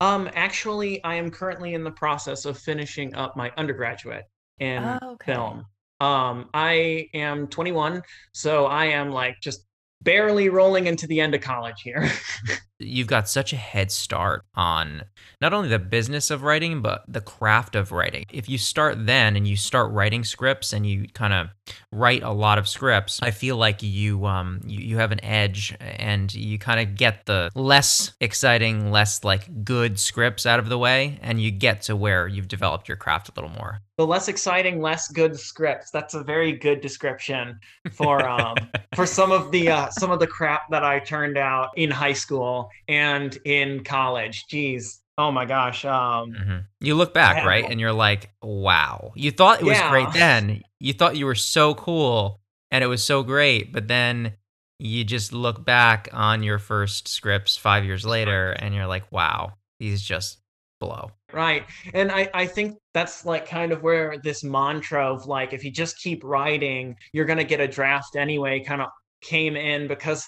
Um, 0.00 0.28
actually, 0.34 1.02
I 1.04 1.14
am 1.14 1.30
currently 1.30 1.74
in 1.74 1.84
the 1.84 1.90
process 1.90 2.44
of 2.44 2.58
finishing 2.58 3.14
up 3.14 3.36
my 3.36 3.52
undergraduate 3.56 4.24
in 4.58 4.82
oh, 4.82 5.12
okay. 5.12 5.32
film. 5.32 5.64
Um, 6.00 6.50
I 6.52 7.08
am 7.14 7.46
21, 7.46 8.02
so 8.32 8.66
I 8.66 8.86
am 8.86 9.10
like 9.10 9.36
just 9.40 9.64
barely 10.04 10.48
rolling 10.48 10.86
into 10.86 11.06
the 11.06 11.20
end 11.20 11.34
of 11.34 11.40
college 11.40 11.82
here. 11.82 12.10
You've 12.78 13.06
got 13.06 13.28
such 13.28 13.52
a 13.52 13.56
head 13.56 13.92
start 13.92 14.44
on 14.54 15.04
not 15.40 15.52
only 15.52 15.68
the 15.68 15.78
business 15.78 16.30
of 16.30 16.42
writing, 16.42 16.82
but 16.82 17.04
the 17.06 17.20
craft 17.20 17.76
of 17.76 17.92
writing. 17.92 18.24
If 18.32 18.48
you 18.48 18.58
start 18.58 19.06
then 19.06 19.36
and 19.36 19.46
you 19.46 19.56
start 19.56 19.92
writing 19.92 20.24
scripts 20.24 20.72
and 20.72 20.84
you 20.84 21.06
kind 21.14 21.32
of 21.32 21.50
write 21.92 22.22
a 22.22 22.32
lot 22.32 22.58
of 22.58 22.68
scripts, 22.68 23.20
I 23.22 23.30
feel 23.30 23.56
like 23.56 23.82
you 23.82 24.26
um 24.26 24.60
you, 24.66 24.80
you 24.80 24.98
have 24.98 25.12
an 25.12 25.24
edge 25.24 25.76
and 25.80 26.32
you 26.34 26.58
kind 26.58 26.80
of 26.80 26.96
get 26.96 27.26
the 27.26 27.50
less 27.54 28.12
exciting, 28.20 28.90
less 28.90 29.22
like 29.22 29.64
good 29.64 30.00
scripts 30.00 30.44
out 30.44 30.58
of 30.58 30.68
the 30.68 30.78
way, 30.78 31.18
and 31.22 31.40
you 31.40 31.50
get 31.50 31.82
to 31.82 31.96
where 31.96 32.26
you've 32.26 32.48
developed 32.48 32.88
your 32.88 32.96
craft 32.96 33.28
a 33.28 33.32
little 33.36 33.56
more 33.56 33.80
the 33.96 34.06
less 34.06 34.28
exciting, 34.28 34.80
less 34.80 35.08
good 35.08 35.38
scripts. 35.38 35.90
That's 35.90 36.14
a 36.14 36.24
very 36.24 36.52
good 36.52 36.80
description 36.80 37.58
for 37.92 38.26
um, 38.28 38.56
for 38.94 39.06
some 39.06 39.30
of 39.30 39.52
the 39.52 39.68
uh, 39.68 39.90
some 39.90 40.10
of 40.10 40.18
the 40.18 40.26
crap 40.26 40.68
that 40.70 40.82
I 40.82 40.98
turned 40.98 41.38
out 41.38 41.70
in 41.76 41.90
high 41.90 42.12
school 42.12 42.63
and 42.88 43.36
in 43.44 43.84
college. 43.84 44.44
Jeez, 44.50 44.98
oh 45.18 45.30
my 45.30 45.44
gosh. 45.44 45.84
Um, 45.84 46.32
mm-hmm. 46.32 46.58
You 46.80 46.94
look 46.94 47.14
back, 47.14 47.44
right, 47.44 47.64
and 47.68 47.80
you're 47.80 47.92
like, 47.92 48.30
wow. 48.42 49.12
You 49.14 49.30
thought 49.30 49.60
it 49.60 49.64
was 49.64 49.78
yeah. 49.78 49.90
great 49.90 50.12
then. 50.12 50.62
You 50.80 50.92
thought 50.92 51.16
you 51.16 51.26
were 51.26 51.34
so 51.34 51.74
cool 51.74 52.40
and 52.70 52.82
it 52.82 52.88
was 52.88 53.02
so 53.02 53.22
great, 53.22 53.72
but 53.72 53.88
then 53.88 54.34
you 54.78 55.04
just 55.04 55.32
look 55.32 55.64
back 55.64 56.08
on 56.12 56.42
your 56.42 56.58
first 56.58 57.08
scripts 57.08 57.56
five 57.56 57.84
years 57.84 58.04
later, 58.04 58.50
and 58.50 58.74
you're 58.74 58.86
like, 58.86 59.10
wow, 59.12 59.52
these 59.78 60.02
just 60.02 60.38
blow. 60.80 61.10
Right. 61.32 61.64
And 61.94 62.10
I, 62.12 62.28
I 62.34 62.46
think 62.46 62.78
that's 62.92 63.24
like 63.24 63.48
kind 63.48 63.72
of 63.72 63.82
where 63.82 64.18
this 64.22 64.44
mantra 64.44 65.12
of 65.12 65.26
like, 65.26 65.52
if 65.52 65.64
you 65.64 65.70
just 65.70 65.98
keep 65.98 66.22
writing, 66.22 66.96
you're 67.12 67.24
going 67.24 67.38
to 67.38 67.44
get 67.44 67.60
a 67.60 67.68
draft 67.68 68.16
anyway 68.16 68.60
kind 68.60 68.82
of 68.82 68.88
came 69.22 69.56
in 69.56 69.88
because 69.88 70.26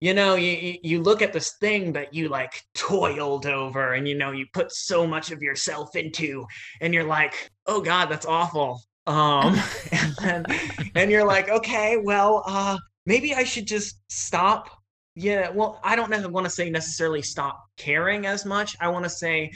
you 0.00 0.14
know 0.14 0.34
you 0.34 0.78
you 0.82 1.02
look 1.02 1.22
at 1.22 1.32
this 1.32 1.56
thing 1.60 1.92
that 1.92 2.12
you 2.14 2.28
like 2.28 2.62
toiled 2.74 3.46
over 3.46 3.94
and 3.94 4.08
you 4.08 4.14
know 4.14 4.32
you 4.32 4.46
put 4.52 4.72
so 4.72 5.06
much 5.06 5.30
of 5.30 5.42
yourself 5.42 5.94
into 5.94 6.44
and 6.80 6.92
you're 6.92 7.04
like 7.04 7.50
oh 7.66 7.80
god 7.80 8.06
that's 8.06 8.26
awful 8.26 8.80
um 9.06 9.58
and 9.92 10.14
then 10.20 10.44
and 10.94 11.10
you're 11.10 11.26
like 11.26 11.48
okay 11.48 11.96
well 12.02 12.42
uh 12.46 12.78
maybe 13.06 13.34
i 13.34 13.44
should 13.44 13.66
just 13.66 14.00
stop 14.08 14.68
yeah, 15.16 15.50
well, 15.50 15.80
I 15.82 15.96
don't 15.96 16.32
want 16.32 16.46
to 16.46 16.50
say 16.50 16.70
necessarily 16.70 17.20
stop 17.20 17.62
caring 17.76 18.26
as 18.26 18.46
much. 18.46 18.76
I 18.80 18.88
want 18.88 19.04
to 19.04 19.10
say 19.10 19.52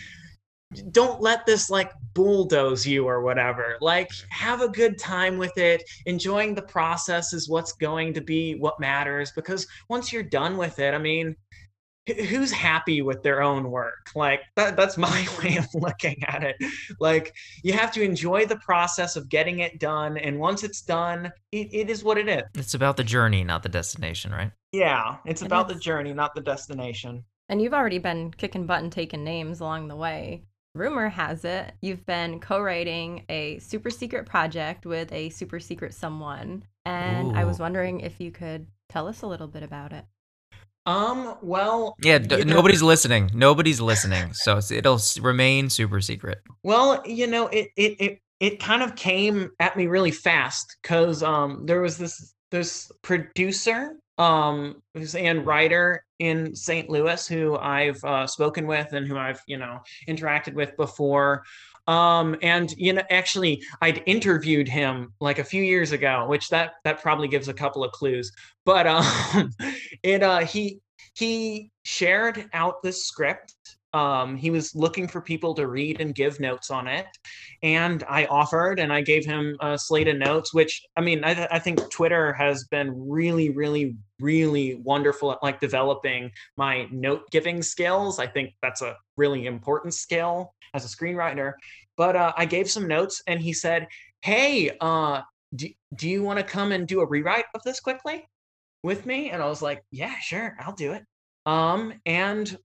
don't 0.92 1.20
let 1.20 1.46
this 1.46 1.70
like 1.70 1.92
bulldoze 2.14 2.86
you 2.86 3.06
or 3.06 3.22
whatever. 3.22 3.76
Like 3.80 4.10
have 4.30 4.60
a 4.60 4.68
good 4.68 4.98
time 4.98 5.38
with 5.38 5.56
it. 5.58 5.82
Enjoying 6.06 6.54
the 6.54 6.62
process 6.62 7.32
is 7.32 7.48
what's 7.48 7.72
going 7.72 8.14
to 8.14 8.20
be 8.20 8.54
what 8.54 8.80
matters 8.80 9.32
because 9.32 9.66
once 9.88 10.12
you're 10.12 10.22
done 10.22 10.56
with 10.56 10.78
it, 10.78 10.94
I 10.94 10.98
mean, 10.98 11.36
who's 12.06 12.52
happy 12.52 13.00
with 13.00 13.22
their 13.22 13.42
own 13.42 13.70
work 13.70 14.10
like 14.14 14.40
that, 14.56 14.76
that's 14.76 14.98
my 14.98 15.26
way 15.42 15.56
of 15.56 15.66
looking 15.74 16.22
at 16.26 16.44
it 16.44 16.56
like 17.00 17.34
you 17.62 17.72
have 17.72 17.90
to 17.90 18.02
enjoy 18.02 18.44
the 18.44 18.56
process 18.56 19.16
of 19.16 19.28
getting 19.28 19.60
it 19.60 19.78
done 19.80 20.18
and 20.18 20.38
once 20.38 20.62
it's 20.62 20.82
done 20.82 21.32
it, 21.50 21.68
it 21.72 21.88
is 21.88 22.04
what 22.04 22.18
it 22.18 22.28
is 22.28 22.42
it's 22.54 22.74
about 22.74 22.98
the 22.98 23.04
journey 23.04 23.42
not 23.42 23.62
the 23.62 23.68
destination 23.68 24.32
right 24.32 24.52
yeah 24.72 25.16
it's 25.24 25.40
it 25.40 25.46
about 25.46 25.70
is. 25.70 25.76
the 25.76 25.80
journey 25.80 26.12
not 26.12 26.34
the 26.34 26.42
destination 26.42 27.24
and 27.48 27.62
you've 27.62 27.74
already 27.74 27.98
been 27.98 28.30
kicking 28.32 28.66
butt 28.66 28.82
and 28.82 28.92
taking 28.92 29.24
names 29.24 29.60
along 29.60 29.88
the 29.88 29.96
way 29.96 30.44
rumor 30.74 31.08
has 31.08 31.44
it 31.44 31.72
you've 31.80 32.04
been 32.04 32.40
co-writing 32.40 33.24
a 33.28 33.58
super 33.60 33.90
secret 33.90 34.26
project 34.26 34.84
with 34.84 35.12
a 35.12 35.30
super 35.30 35.60
secret 35.60 35.94
someone 35.94 36.64
and 36.84 37.32
Ooh. 37.32 37.36
i 37.36 37.44
was 37.44 37.58
wondering 37.58 38.00
if 38.00 38.20
you 38.20 38.30
could 38.30 38.66
tell 38.88 39.06
us 39.06 39.22
a 39.22 39.26
little 39.26 39.46
bit 39.46 39.62
about 39.62 39.92
it 39.92 40.04
um. 40.86 41.36
Well. 41.40 41.96
Yeah. 42.02 42.18
D- 42.18 42.44
nobody's 42.44 42.82
know, 42.82 42.88
listening. 42.88 43.30
Nobody's 43.32 43.80
listening. 43.80 44.34
So 44.34 44.60
it'll 44.70 45.00
remain 45.20 45.70
super 45.70 46.00
secret. 46.00 46.42
Well, 46.62 47.02
you 47.06 47.26
know, 47.26 47.46
it 47.48 47.68
it 47.76 47.96
it 47.98 48.18
it 48.40 48.60
kind 48.60 48.82
of 48.82 48.94
came 48.94 49.50
at 49.60 49.76
me 49.76 49.86
really 49.86 50.10
fast 50.10 50.76
because 50.82 51.22
um 51.22 51.64
there 51.66 51.80
was 51.80 51.96
this 51.96 52.34
this 52.50 52.90
producer 53.02 53.96
um 54.18 54.82
and 55.16 55.46
writer 55.46 56.04
in 56.18 56.54
St. 56.54 56.88
Louis 56.88 57.26
who 57.26 57.56
I've 57.56 58.02
uh, 58.04 58.26
spoken 58.26 58.66
with 58.66 58.92
and 58.92 59.06
who 59.06 59.16
I've 59.16 59.40
you 59.46 59.56
know 59.56 59.80
interacted 60.08 60.54
with 60.54 60.76
before 60.76 61.44
um 61.86 62.36
and 62.42 62.72
you 62.78 62.92
know 62.92 63.02
actually 63.10 63.62
i'd 63.82 64.02
interviewed 64.06 64.66
him 64.66 65.12
like 65.20 65.38
a 65.38 65.44
few 65.44 65.62
years 65.62 65.92
ago 65.92 66.26
which 66.28 66.48
that 66.48 66.72
that 66.84 67.02
probably 67.02 67.28
gives 67.28 67.48
a 67.48 67.54
couple 67.54 67.84
of 67.84 67.92
clues 67.92 68.32
but 68.64 68.86
um 68.86 69.50
it 70.02 70.22
uh 70.22 70.38
he 70.38 70.80
he 71.14 71.70
shared 71.84 72.48
out 72.52 72.82
this 72.82 73.06
script 73.06 73.54
um, 73.94 74.36
he 74.36 74.50
was 74.50 74.74
looking 74.74 75.06
for 75.06 75.20
people 75.20 75.54
to 75.54 75.68
read 75.68 76.00
and 76.00 76.14
give 76.14 76.40
notes 76.40 76.70
on 76.70 76.88
it. 76.88 77.06
And 77.62 78.02
I 78.08 78.26
offered 78.26 78.80
and 78.80 78.92
I 78.92 79.00
gave 79.00 79.24
him 79.24 79.56
a 79.60 79.78
slate 79.78 80.08
of 80.08 80.16
notes, 80.16 80.52
which 80.52 80.82
I 80.96 81.00
mean, 81.00 81.24
I, 81.24 81.46
I 81.50 81.58
think 81.60 81.90
Twitter 81.90 82.32
has 82.32 82.64
been 82.64 82.92
really, 83.08 83.50
really, 83.50 83.96
really 84.18 84.74
wonderful 84.74 85.30
at 85.30 85.42
like 85.44 85.60
developing 85.60 86.32
my 86.56 86.88
note 86.90 87.30
giving 87.30 87.62
skills. 87.62 88.18
I 88.18 88.26
think 88.26 88.54
that's 88.62 88.82
a 88.82 88.96
really 89.16 89.46
important 89.46 89.94
skill 89.94 90.52
as 90.74 90.84
a 90.84 90.88
screenwriter. 90.88 91.52
But 91.96 92.16
uh, 92.16 92.32
I 92.36 92.46
gave 92.46 92.68
some 92.68 92.88
notes 92.88 93.22
and 93.28 93.40
he 93.40 93.52
said, 93.52 93.86
Hey, 94.22 94.76
uh, 94.80 95.22
do, 95.54 95.68
do 95.94 96.08
you 96.08 96.24
want 96.24 96.40
to 96.40 96.44
come 96.44 96.72
and 96.72 96.88
do 96.88 97.00
a 97.00 97.06
rewrite 97.06 97.44
of 97.54 97.62
this 97.62 97.78
quickly 97.78 98.26
with 98.82 99.06
me? 99.06 99.30
And 99.30 99.40
I 99.40 99.46
was 99.46 99.62
like, 99.62 99.84
Yeah, 99.92 100.18
sure, 100.18 100.56
I'll 100.58 100.74
do 100.74 100.94
it. 100.94 101.04
Um, 101.46 101.94
and 102.06 102.58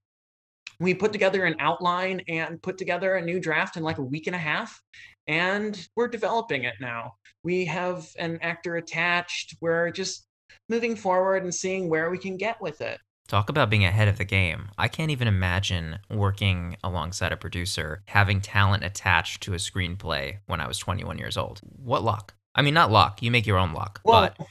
we 0.80 0.94
put 0.94 1.12
together 1.12 1.46
an 1.46 1.56
outline 1.60 2.22
and 2.28 2.62
put 2.62 2.78
together 2.78 3.16
a 3.16 3.22
new 3.22 3.40
draft 3.40 3.78
in 3.78 3.84
like 3.84 3.98
a 3.98 4.04
week 4.04 4.28
and 4.28 4.36
a 4.36 4.40
half 4.40 4.82
and 5.28 5.88
we're 5.96 6.08
developing 6.08 6.64
it 6.64 6.76
now 6.80 7.14
we 7.44 7.66
have 7.66 8.08
an 8.18 8.40
actor 8.42 8.78
attached 8.78 9.56
we're 9.62 9.92
just 9.92 10.26
moving 10.68 10.96
forward 10.96 11.44
and 11.44 11.54
seeing 11.54 11.90
where 11.90 12.10
we 12.10 12.18
can 12.18 12.38
get 12.38 12.60
with 12.62 12.82
it 12.82 13.00
Talk 13.30 13.50
about 13.50 13.70
being 13.70 13.86
ahead 13.86 14.08
of 14.08 14.18
the 14.18 14.26
game. 14.26 14.70
I 14.80 14.88
can't 14.88 15.12
even 15.12 15.28
imagine 15.28 16.00
working 16.10 16.78
alongside 16.84 17.32
a 17.32 17.38
producer, 17.38 18.02
having 18.08 18.42
talent 18.42 18.84
attached 18.84 19.44
to 19.44 19.54
a 19.54 19.58
screenplay 19.58 20.40
when 20.48 20.60
I 20.60 20.68
was 20.68 20.80
21 20.80 21.20
years 21.20 21.38
old. 21.38 21.62
What 21.62 22.04
luck? 22.04 22.34
I 22.56 22.64
mean, 22.64 22.74
not 22.74 22.90
luck. 22.90 23.22
You 23.22 23.30
make 23.30 23.46
your 23.46 23.60
own 23.60 23.72
luck. 23.72 24.02
Well, 24.04 24.22
but 24.36 24.48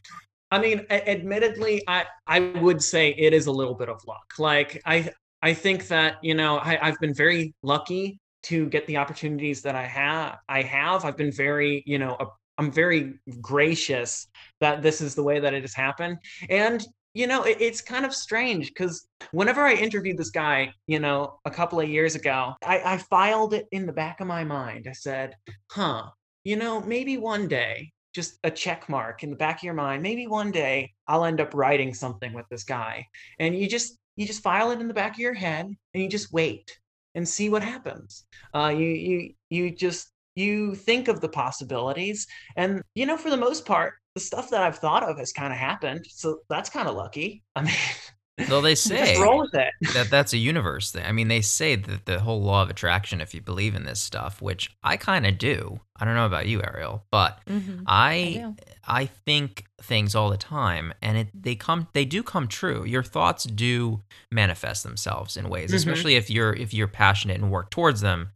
I 0.52 0.60
mean, 0.60 0.86
admittedly, 0.90 1.82
I 1.88 2.04
I 2.28 2.38
would 2.38 2.80
say 2.80 3.16
it 3.18 3.32
is 3.32 3.46
a 3.46 3.52
little 3.52 3.74
bit 3.74 3.88
of 3.88 4.00
luck. 4.06 4.34
Like 4.38 4.80
I 4.86 5.10
I 5.42 5.54
think 5.54 5.88
that 5.88 6.16
you 6.22 6.34
know 6.34 6.58
I, 6.58 6.78
I've 6.88 6.98
been 6.98 7.14
very 7.14 7.54
lucky 7.62 8.20
to 8.44 8.66
get 8.66 8.86
the 8.86 8.96
opportunities 8.96 9.62
that 9.62 9.74
I 9.74 9.84
have. 9.84 10.38
I 10.48 10.62
have. 10.62 11.04
I've 11.04 11.16
been 11.16 11.32
very 11.32 11.82
you 11.86 11.98
know 11.98 12.16
I'm 12.56 12.72
very 12.72 13.14
gracious 13.40 14.26
that 14.60 14.82
this 14.82 15.00
is 15.00 15.14
the 15.14 15.22
way 15.22 15.38
that 15.38 15.54
it 15.54 15.62
has 15.62 15.74
happened. 15.74 16.18
And 16.50 16.84
you 17.14 17.26
know 17.26 17.44
it, 17.44 17.58
it's 17.60 17.80
kind 17.80 18.04
of 18.04 18.14
strange 18.14 18.68
because 18.68 19.06
whenever 19.32 19.62
I 19.62 19.74
interviewed 19.74 20.18
this 20.18 20.30
guy, 20.30 20.72
you 20.86 20.98
know, 20.98 21.38
a 21.44 21.50
couple 21.50 21.80
of 21.80 21.88
years 21.88 22.14
ago, 22.14 22.54
I, 22.64 22.80
I 22.84 22.98
filed 22.98 23.54
it 23.54 23.66
in 23.72 23.86
the 23.86 23.92
back 23.92 24.20
of 24.20 24.26
my 24.26 24.44
mind. 24.44 24.86
I 24.88 24.92
said, 24.92 25.36
"Huh, 25.70 26.10
you 26.44 26.56
know, 26.56 26.80
maybe 26.80 27.16
one 27.16 27.48
day." 27.48 27.92
Just 28.14 28.38
a 28.42 28.50
check 28.50 28.88
mark 28.88 29.22
in 29.22 29.30
the 29.30 29.36
back 29.36 29.58
of 29.58 29.62
your 29.62 29.74
mind. 29.74 30.02
Maybe 30.02 30.26
one 30.26 30.50
day 30.50 30.92
I'll 31.06 31.24
end 31.24 31.40
up 31.40 31.54
writing 31.54 31.94
something 31.94 32.32
with 32.32 32.46
this 32.50 32.64
guy. 32.64 33.06
And 33.38 33.54
you 33.54 33.68
just 33.68 33.98
you 34.18 34.26
just 34.26 34.42
file 34.42 34.72
it 34.72 34.80
in 34.80 34.88
the 34.88 34.94
back 34.94 35.12
of 35.14 35.20
your 35.20 35.32
head 35.32 35.66
and 35.66 36.02
you 36.02 36.08
just 36.08 36.32
wait 36.32 36.76
and 37.14 37.26
see 37.26 37.48
what 37.48 37.62
happens. 37.62 38.26
Uh, 38.52 38.74
you 38.76 38.88
you 38.88 39.30
you 39.48 39.70
just 39.70 40.08
you 40.34 40.74
think 40.74 41.06
of 41.06 41.20
the 41.20 41.28
possibilities, 41.28 42.26
and 42.56 42.82
you 42.94 43.06
know 43.06 43.16
for 43.16 43.30
the 43.30 43.36
most 43.36 43.64
part, 43.64 43.94
the 44.14 44.20
stuff 44.20 44.50
that 44.50 44.62
I've 44.62 44.78
thought 44.78 45.04
of 45.04 45.18
has 45.18 45.32
kind 45.32 45.52
of 45.52 45.58
happened. 45.58 46.04
So 46.10 46.40
that's 46.50 46.68
kind 46.68 46.88
of 46.88 46.96
lucky. 46.96 47.42
I 47.56 47.62
mean. 47.62 47.74
Though 48.48 48.60
they 48.60 48.74
say 48.76 49.16
that 49.16 50.10
that's 50.10 50.32
a 50.32 50.36
universe 50.36 50.92
thing. 50.92 51.04
I 51.04 51.10
mean, 51.10 51.26
they 51.26 51.40
say 51.40 51.74
that 51.74 52.06
the 52.06 52.20
whole 52.20 52.40
law 52.40 52.62
of 52.62 52.70
attraction, 52.70 53.20
if 53.20 53.34
you 53.34 53.40
believe 53.40 53.74
in 53.74 53.84
this 53.84 53.98
stuff, 53.98 54.40
which 54.40 54.70
I 54.84 54.96
kind 54.96 55.26
of 55.26 55.38
do. 55.38 55.80
I 55.96 56.04
don't 56.04 56.14
know 56.14 56.26
about 56.26 56.46
you, 56.46 56.62
Ariel, 56.62 57.04
but 57.10 57.40
mm-hmm. 57.48 57.82
I 57.88 58.46
I, 58.46 58.54
I, 58.88 59.06
think 59.06 59.64
things 59.82 60.14
all 60.14 60.30
the 60.30 60.36
time, 60.36 60.92
and 61.02 61.18
it 61.18 61.28
they 61.34 61.54
come 61.54 61.88
they 61.92 62.04
do 62.04 62.22
come 62.22 62.48
true. 62.48 62.84
Your 62.84 63.02
thoughts 63.02 63.44
do 63.44 64.02
manifest 64.32 64.82
themselves 64.82 65.36
in 65.36 65.48
ways, 65.48 65.70
mm-hmm. 65.70 65.76
especially 65.76 66.16
if 66.16 66.30
you're 66.30 66.52
if 66.54 66.74
you're 66.74 66.88
passionate 66.88 67.40
and 67.40 67.50
work 67.50 67.70
towards 67.70 68.00
them. 68.00 68.30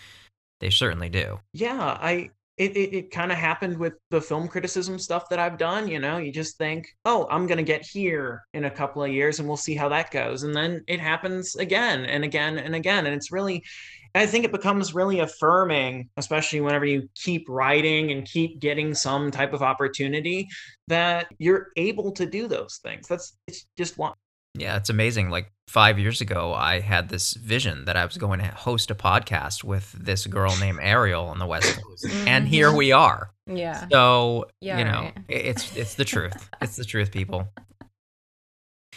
They 0.60 0.70
certainly 0.70 1.08
do. 1.08 1.40
Yeah, 1.52 1.98
I 2.00 2.30
it, 2.58 2.76
it, 2.76 2.94
it 2.94 3.10
kind 3.10 3.32
of 3.32 3.38
happened 3.38 3.78
with 3.78 3.94
the 4.10 4.20
film 4.20 4.46
criticism 4.46 4.98
stuff 4.98 5.28
that 5.30 5.38
I've 5.38 5.58
done. 5.58 5.88
You 5.88 5.98
know, 5.98 6.18
you 6.18 6.30
just 6.30 6.58
think, 6.58 6.86
oh, 7.04 7.26
I'm 7.30 7.46
going 7.46 7.58
to 7.58 7.64
get 7.64 7.84
here 7.84 8.42
in 8.52 8.66
a 8.66 8.70
couple 8.70 9.02
of 9.02 9.10
years 9.10 9.38
and 9.38 9.48
we'll 9.48 9.56
see 9.56 9.74
how 9.74 9.88
that 9.88 10.10
goes. 10.10 10.42
And 10.42 10.54
then 10.54 10.84
it 10.86 11.00
happens 11.00 11.56
again 11.56 12.04
and 12.04 12.24
again 12.24 12.58
and 12.58 12.74
again. 12.74 13.06
And 13.06 13.14
it's 13.14 13.32
really, 13.32 13.64
I 14.14 14.26
think 14.26 14.44
it 14.44 14.52
becomes 14.52 14.94
really 14.94 15.20
affirming, 15.20 16.10
especially 16.16 16.60
whenever 16.60 16.84
you 16.84 17.08
keep 17.14 17.48
writing 17.48 18.10
and 18.10 18.26
keep 18.26 18.60
getting 18.60 18.94
some 18.94 19.30
type 19.30 19.52
of 19.52 19.62
opportunity 19.62 20.48
that 20.88 21.28
you're 21.38 21.68
able 21.76 22.12
to 22.12 22.26
do 22.26 22.46
those 22.46 22.78
things. 22.82 23.08
That's 23.08 23.36
it's 23.46 23.66
just 23.76 23.96
one. 23.96 24.14
Yeah, 24.54 24.76
it's 24.76 24.90
amazing. 24.90 25.30
Like 25.30 25.50
five 25.66 25.98
years 25.98 26.20
ago, 26.20 26.52
I 26.52 26.80
had 26.80 27.08
this 27.08 27.32
vision 27.34 27.86
that 27.86 27.96
I 27.96 28.04
was 28.04 28.18
going 28.18 28.40
to 28.40 28.48
host 28.48 28.90
a 28.90 28.94
podcast 28.94 29.64
with 29.64 29.92
this 29.92 30.26
girl 30.26 30.54
named 30.58 30.78
Ariel 30.82 31.24
on 31.24 31.38
the 31.38 31.46
West 31.46 31.80
Coast, 31.82 32.04
mm-hmm. 32.04 32.28
and 32.28 32.46
here 32.46 32.70
we 32.70 32.92
are. 32.92 33.30
Yeah. 33.46 33.86
So 33.90 34.46
yeah, 34.60 34.78
you 34.78 34.84
know, 34.84 35.00
right. 35.00 35.14
it's 35.28 35.74
it's 35.74 35.94
the 35.94 36.04
truth. 36.04 36.50
it's 36.60 36.76
the 36.76 36.84
truth, 36.84 37.10
people. 37.10 37.48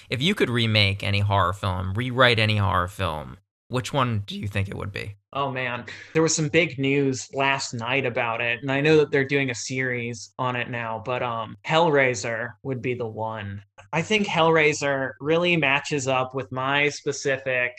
If 0.10 0.22
you 0.22 0.36
could 0.36 0.50
remake 0.50 1.04
any 1.04 1.22
horror 1.22 1.54
film, 1.54 1.94
rewrite 1.94 2.38
any 2.38 2.58
horror 2.58 2.90
film, 2.90 3.38
which 3.76 3.92
one 3.92 4.24
do 4.26 4.40
you 4.40 4.48
think 4.48 4.70
it 4.70 4.78
would 4.78 4.94
be? 4.94 5.18
Oh 5.34 5.52
man, 5.52 5.84
there 6.14 6.22
was 6.22 6.34
some 6.34 6.48
big 6.48 6.80
news 6.80 7.28
last 7.34 7.74
night 7.74 8.06
about 8.06 8.40
it, 8.40 8.62
and 8.62 8.72
I 8.72 8.80
know 8.80 8.96
that 8.96 9.12
they're 9.12 9.28
doing 9.28 9.50
a 9.50 9.56
series 9.56 10.34
on 10.40 10.56
it 10.56 10.70
now. 10.70 11.04
But 11.06 11.22
um, 11.22 11.58
Hellraiser 11.68 12.54
would 12.64 12.82
be 12.82 12.94
the 12.94 13.06
one. 13.06 13.62
I 13.92 14.02
think 14.02 14.28
Hellraiser 14.28 15.12
really 15.20 15.58
matches 15.58 16.08
up 16.08 16.34
with 16.34 16.54
my 16.54 16.88
specific 16.88 17.74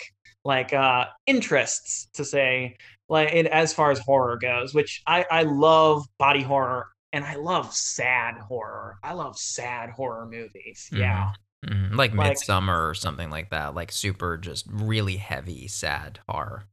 like 0.45 0.75
uh 0.75 1.07
interests 1.27 2.09
to 2.13 2.27
say 2.27 2.77
like 3.09 3.33
it, 3.33 3.47
as 3.47 3.73
far 3.73 3.91
as 3.91 3.99
horror 3.99 4.37
goes, 4.37 4.75
which 4.75 5.03
I 5.07 5.25
I 5.31 5.45
love 5.45 6.05
body 6.19 6.43
horror 6.43 6.89
and 7.15 7.25
I 7.25 7.37
love 7.37 7.73
sad 7.73 8.35
horror. 8.37 8.99
I 9.03 9.15
love 9.15 9.39
sad 9.39 9.89
horror 9.89 10.27
movies. 10.27 10.91
Mm-hmm. 10.93 10.99
Yeah. 10.99 11.31
Mm-hmm. 11.65 11.97
Like, 11.97 12.15
like 12.15 12.37
Midsommar 12.37 12.91
or 12.91 12.95
something 12.95 13.31
like 13.31 13.51
that, 13.51 13.75
like 13.75 13.93
super 13.93 14.37
just 14.37 14.67
really 14.71 15.17
heavy, 15.17 15.69
sad 15.69 16.21
horror. 16.29 16.67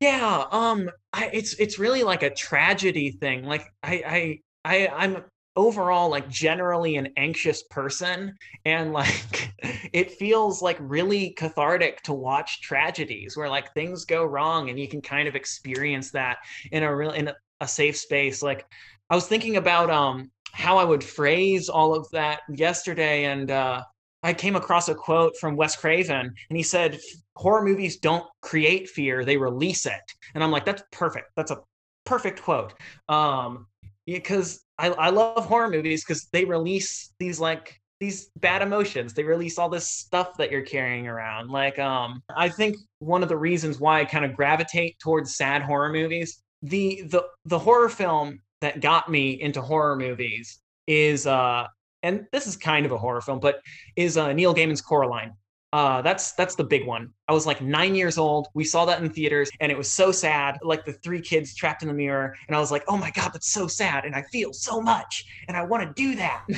Yeah, 0.00 0.44
um, 0.50 0.90
I, 1.12 1.30
it's 1.32 1.54
it's 1.54 1.78
really 1.78 2.02
like 2.02 2.22
a 2.22 2.30
tragedy 2.30 3.10
thing. 3.10 3.44
Like 3.44 3.72
I 3.82 4.40
I 4.64 4.86
I 4.86 4.88
I'm 4.88 5.24
overall 5.56 6.08
like 6.08 6.28
generally 6.28 6.96
an 6.96 7.08
anxious 7.16 7.62
person 7.64 8.34
and 8.64 8.92
like 8.92 9.52
it 9.92 10.12
feels 10.12 10.62
like 10.62 10.78
really 10.80 11.30
cathartic 11.30 12.02
to 12.02 12.14
watch 12.14 12.62
tragedies 12.62 13.36
where 13.36 13.50
like 13.50 13.72
things 13.74 14.06
go 14.06 14.24
wrong 14.24 14.70
and 14.70 14.80
you 14.80 14.88
can 14.88 15.02
kind 15.02 15.28
of 15.28 15.36
experience 15.36 16.10
that 16.10 16.38
in 16.70 16.82
a 16.82 16.96
real 16.96 17.10
in 17.10 17.28
a, 17.28 17.34
a 17.60 17.68
safe 17.68 17.98
space 17.98 18.42
like 18.42 18.64
i 19.10 19.14
was 19.14 19.26
thinking 19.26 19.58
about 19.58 19.90
um 19.90 20.30
how 20.52 20.78
i 20.78 20.84
would 20.84 21.04
phrase 21.04 21.68
all 21.68 21.94
of 21.94 22.08
that 22.12 22.40
yesterday 22.48 23.24
and 23.24 23.50
uh 23.50 23.82
I 24.22 24.32
came 24.32 24.56
across 24.56 24.88
a 24.88 24.94
quote 24.94 25.36
from 25.38 25.56
Wes 25.56 25.76
Craven, 25.76 26.34
and 26.48 26.56
he 26.56 26.62
said, 26.62 27.00
"Horror 27.36 27.64
movies 27.64 27.96
don't 27.98 28.26
create 28.40 28.88
fear; 28.88 29.24
they 29.24 29.36
release 29.36 29.86
it." 29.86 30.12
And 30.34 30.42
I'm 30.44 30.50
like, 30.50 30.64
"That's 30.64 30.82
perfect. 30.92 31.30
That's 31.36 31.50
a 31.50 31.60
perfect 32.04 32.42
quote." 32.42 32.74
Um, 33.08 33.66
because 34.06 34.64
I, 34.78 34.88
I 34.90 35.10
love 35.10 35.46
horror 35.46 35.70
movies 35.70 36.04
because 36.04 36.28
they 36.32 36.44
release 36.44 37.12
these 37.18 37.40
like 37.40 37.80
these 38.00 38.30
bad 38.40 38.62
emotions. 38.62 39.14
They 39.14 39.22
release 39.22 39.58
all 39.58 39.68
this 39.68 39.88
stuff 39.88 40.36
that 40.38 40.50
you're 40.50 40.62
carrying 40.62 41.06
around. 41.06 41.50
Like, 41.50 41.78
um, 41.78 42.20
I 42.36 42.48
think 42.48 42.76
one 42.98 43.22
of 43.22 43.28
the 43.28 43.36
reasons 43.36 43.78
why 43.78 44.00
I 44.00 44.04
kind 44.04 44.24
of 44.24 44.34
gravitate 44.34 44.98
towards 44.98 45.36
sad 45.36 45.62
horror 45.62 45.92
movies, 45.92 46.42
the 46.62 47.02
the 47.08 47.24
the 47.44 47.58
horror 47.58 47.88
film 47.88 48.40
that 48.60 48.80
got 48.80 49.08
me 49.08 49.40
into 49.40 49.60
horror 49.60 49.96
movies 49.96 50.60
is 50.88 51.26
uh 51.26 51.66
and 52.02 52.26
this 52.32 52.46
is 52.46 52.56
kind 52.56 52.86
of 52.86 52.92
a 52.92 52.98
horror 52.98 53.20
film, 53.20 53.40
but 53.40 53.60
is 53.96 54.16
uh, 54.16 54.32
Neil 54.32 54.54
Gaiman's 54.54 54.80
Coraline. 54.80 55.32
Uh, 55.72 56.02
that's 56.02 56.32
that's 56.32 56.54
the 56.54 56.64
big 56.64 56.86
one. 56.86 57.08
I 57.28 57.32
was 57.32 57.46
like 57.46 57.62
nine 57.62 57.94
years 57.94 58.18
old. 58.18 58.48
We 58.52 58.64
saw 58.64 58.84
that 58.84 59.02
in 59.02 59.08
theaters, 59.08 59.50
and 59.60 59.72
it 59.72 59.78
was 59.78 59.90
so 59.90 60.12
sad. 60.12 60.58
Like 60.62 60.84
the 60.84 60.92
three 60.92 61.20
kids 61.20 61.54
trapped 61.54 61.82
in 61.82 61.88
the 61.88 61.94
mirror, 61.94 62.36
and 62.46 62.54
I 62.54 62.60
was 62.60 62.70
like, 62.70 62.84
"Oh 62.88 62.98
my 62.98 63.10
god, 63.10 63.32
that's 63.32 63.52
so 63.52 63.66
sad!" 63.66 64.04
And 64.04 64.14
I 64.14 64.22
feel 64.22 64.52
so 64.52 64.82
much, 64.82 65.24
and 65.48 65.56
I 65.56 65.64
want 65.64 65.82
to 65.84 66.02
do 66.02 66.14
that. 66.16 66.46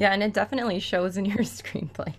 Yeah, 0.00 0.12
and 0.12 0.22
it 0.22 0.32
definitely 0.32 0.78
shows 0.78 1.16
in 1.16 1.24
your 1.24 1.38
screenplays. 1.38 2.14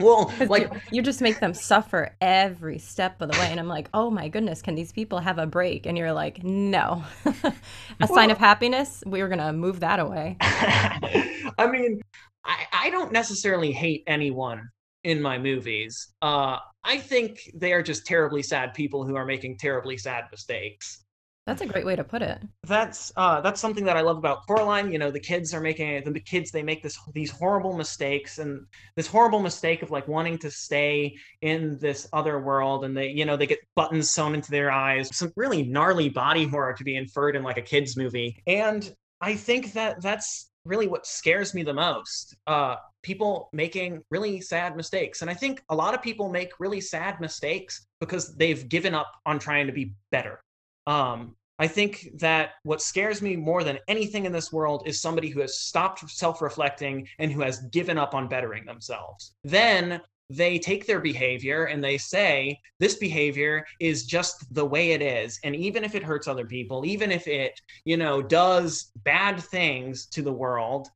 Well, 0.00 0.32
like 0.48 0.72
you, 0.90 1.02
just 1.02 1.20
make 1.20 1.40
them 1.40 1.54
suffer 1.54 2.16
every 2.20 2.78
step 2.78 3.20
of 3.20 3.30
the 3.30 3.38
way, 3.38 3.48
and 3.50 3.60
I'm 3.60 3.68
like, 3.68 3.88
oh 3.94 4.10
my 4.10 4.28
goodness, 4.28 4.60
can 4.62 4.74
these 4.74 4.92
people 4.92 5.18
have 5.20 5.38
a 5.38 5.46
break? 5.46 5.86
And 5.86 5.96
you're 5.96 6.12
like, 6.12 6.42
no. 6.42 7.04
a 8.00 8.06
sign 8.08 8.30
of 8.30 8.38
happiness, 8.38 9.04
We 9.06 9.20
are 9.20 9.28
gonna 9.28 9.52
move 9.52 9.80
that 9.80 10.00
away. 10.00 10.36
I 10.40 11.68
mean, 11.70 12.00
I, 12.44 12.56
I 12.72 12.90
don't 12.90 13.12
necessarily 13.12 13.72
hate 13.72 14.02
anyone 14.06 14.68
in 15.04 15.20
my 15.22 15.38
movies. 15.38 16.12
Uh, 16.22 16.58
I 16.82 16.98
think 16.98 17.50
they 17.54 17.72
are 17.72 17.82
just 17.82 18.06
terribly 18.06 18.42
sad 18.42 18.74
people 18.74 19.06
who 19.06 19.16
are 19.16 19.26
making 19.26 19.58
terribly 19.58 19.96
sad 19.96 20.24
mistakes. 20.30 21.03
That's 21.46 21.60
a 21.60 21.66
great 21.66 21.84
way 21.84 21.94
to 21.94 22.04
put 22.04 22.22
it. 22.22 22.40
That's 22.62 23.12
uh, 23.16 23.42
that's 23.42 23.60
something 23.60 23.84
that 23.84 23.98
I 23.98 24.00
love 24.00 24.16
about 24.16 24.46
Coraline. 24.46 24.90
You 24.90 24.98
know, 24.98 25.10
the 25.10 25.20
kids 25.20 25.52
are 25.52 25.60
making 25.60 26.10
the 26.10 26.20
kids 26.20 26.50
they 26.50 26.62
make 26.62 26.82
this 26.82 26.98
these 27.12 27.30
horrible 27.30 27.76
mistakes 27.76 28.38
and 28.38 28.66
this 28.96 29.06
horrible 29.06 29.40
mistake 29.40 29.82
of 29.82 29.90
like 29.90 30.08
wanting 30.08 30.38
to 30.38 30.50
stay 30.50 31.16
in 31.42 31.78
this 31.78 32.08
other 32.14 32.38
world, 32.40 32.86
and 32.86 32.96
they 32.96 33.08
you 33.08 33.26
know 33.26 33.36
they 33.36 33.46
get 33.46 33.58
buttons 33.76 34.10
sewn 34.10 34.34
into 34.34 34.50
their 34.50 34.70
eyes. 34.70 35.14
Some 35.14 35.32
really 35.36 35.62
gnarly 35.62 36.08
body 36.08 36.46
horror 36.46 36.72
to 36.72 36.84
be 36.84 36.96
inferred 36.96 37.36
in 37.36 37.42
like 37.42 37.58
a 37.58 37.62
kids 37.62 37.94
movie, 37.94 38.42
and 38.46 38.90
I 39.20 39.36
think 39.36 39.74
that 39.74 40.00
that's 40.00 40.50
really 40.64 40.86
what 40.86 41.06
scares 41.06 41.52
me 41.52 41.62
the 41.62 41.74
most. 41.74 42.34
Uh, 42.46 42.76
people 43.02 43.50
making 43.52 44.02
really 44.10 44.40
sad 44.40 44.76
mistakes, 44.78 45.20
and 45.20 45.30
I 45.30 45.34
think 45.34 45.62
a 45.68 45.74
lot 45.74 45.92
of 45.92 46.00
people 46.00 46.30
make 46.30 46.52
really 46.58 46.80
sad 46.80 47.20
mistakes 47.20 47.86
because 48.00 48.34
they've 48.36 48.66
given 48.66 48.94
up 48.94 49.12
on 49.26 49.38
trying 49.38 49.66
to 49.66 49.74
be 49.74 49.94
better 50.10 50.40
um, 50.86 51.34
I 51.58 51.68
think 51.68 52.10
that 52.18 52.50
what 52.64 52.82
scares 52.82 53.22
me 53.22 53.36
more 53.36 53.62
than 53.62 53.78
anything 53.86 54.26
in 54.26 54.32
this 54.32 54.52
world 54.52 54.82
is 54.86 55.00
somebody 55.00 55.28
who 55.28 55.40
has 55.40 55.58
stopped 55.58 56.08
self 56.10 56.42
reflecting 56.42 57.06
and 57.18 57.30
who 57.30 57.42
has 57.42 57.60
given 57.70 57.96
up 57.96 58.14
on 58.14 58.28
bettering 58.28 58.64
themselves. 58.64 59.34
Then 59.44 60.00
they 60.30 60.58
take 60.58 60.86
their 60.86 61.00
behavior 61.00 61.66
and 61.66 61.84
they 61.84 61.98
say, 61.98 62.58
this 62.80 62.96
behavior 62.96 63.64
is 63.78 64.06
just 64.06 64.52
the 64.52 64.64
way 64.64 64.92
it 64.92 65.02
is. 65.02 65.38
And 65.44 65.54
even 65.54 65.84
if 65.84 65.94
it 65.94 66.02
hurts 66.02 66.26
other 66.26 66.46
people, 66.46 66.84
even 66.86 67.12
if 67.12 67.28
it, 67.28 67.60
you 67.84 67.96
know, 67.96 68.22
does 68.22 68.90
bad 69.04 69.40
things 69.40 70.06
to 70.06 70.22
the 70.22 70.32
world, 70.32 70.88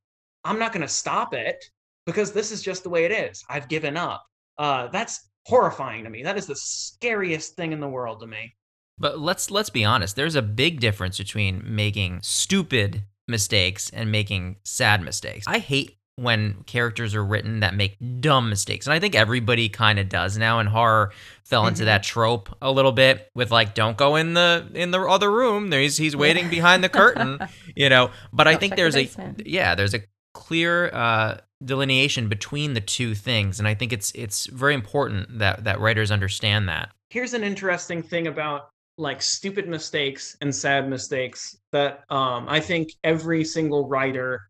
I'm 0.44 0.58
not 0.58 0.72
going 0.72 0.82
to 0.82 0.88
stop 0.88 1.34
it 1.34 1.62
because 2.06 2.32
this 2.32 2.50
is 2.50 2.62
just 2.62 2.82
the 2.82 2.90
way 2.90 3.04
it 3.04 3.12
is. 3.12 3.44
I've 3.48 3.68
given 3.68 3.96
up. 3.96 4.24
Uh, 4.56 4.88
that's 4.88 5.28
horrifying 5.46 6.04
to 6.04 6.10
me. 6.10 6.22
That 6.22 6.38
is 6.38 6.46
the 6.46 6.56
scariest 6.56 7.54
thing 7.54 7.72
in 7.72 7.80
the 7.80 7.88
world 7.88 8.20
to 8.20 8.26
me. 8.26 8.54
But 8.98 9.18
let's 9.18 9.50
let's 9.50 9.70
be 9.70 9.84
honest. 9.84 10.16
There's 10.16 10.34
a 10.34 10.42
big 10.42 10.80
difference 10.80 11.18
between 11.18 11.62
making 11.64 12.20
stupid 12.22 13.04
mistakes 13.26 13.90
and 13.90 14.10
making 14.10 14.56
sad 14.64 15.02
mistakes. 15.02 15.46
I 15.46 15.58
hate 15.58 15.98
when 16.18 16.64
characters 16.64 17.14
are 17.14 17.24
written 17.24 17.60
that 17.60 17.74
make 17.74 17.96
dumb 18.20 18.50
mistakes. 18.50 18.86
And 18.86 18.94
I 18.94 18.98
think 18.98 19.14
everybody 19.14 19.68
kind 19.68 20.00
of 20.00 20.08
does 20.08 20.36
now 20.36 20.58
and 20.58 20.68
horror 20.68 21.12
fell 21.44 21.66
into 21.66 21.80
mm-hmm. 21.80 21.86
that 21.86 22.02
trope 22.02 22.54
a 22.60 22.72
little 22.72 22.90
bit 22.90 23.30
with 23.34 23.52
like 23.52 23.74
don't 23.74 23.96
go 23.96 24.16
in 24.16 24.34
the 24.34 24.66
in 24.74 24.90
the 24.90 25.00
other 25.00 25.30
room. 25.30 25.70
There's 25.70 25.96
he's 25.96 26.16
waiting 26.16 26.50
behind 26.50 26.82
the 26.82 26.88
curtain, 26.88 27.38
you 27.76 27.88
know. 27.88 28.10
But 28.32 28.44
don't 28.44 28.54
I 28.54 28.56
think 28.56 28.74
there's 28.74 28.94
the 28.94 29.08
a 29.16 29.34
yeah, 29.44 29.74
there's 29.74 29.94
a 29.94 30.00
clear 30.34 30.90
uh 30.92 31.38
delineation 31.64 32.28
between 32.28 32.74
the 32.74 32.80
two 32.80 33.14
things 33.14 33.58
and 33.58 33.66
I 33.66 33.74
think 33.74 33.92
it's 33.92 34.12
it's 34.14 34.46
very 34.46 34.74
important 34.74 35.38
that 35.38 35.64
that 35.64 35.80
writers 35.80 36.10
understand 36.10 36.68
that. 36.68 36.90
Here's 37.10 37.32
an 37.32 37.44
interesting 37.44 38.02
thing 38.02 38.26
about 38.26 38.70
like 38.98 39.22
stupid 39.22 39.68
mistakes 39.68 40.36
and 40.40 40.54
sad 40.54 40.90
mistakes 40.90 41.56
that 41.72 42.04
um, 42.10 42.46
I 42.48 42.60
think 42.60 42.90
every 43.04 43.44
single 43.44 43.88
writer 43.88 44.42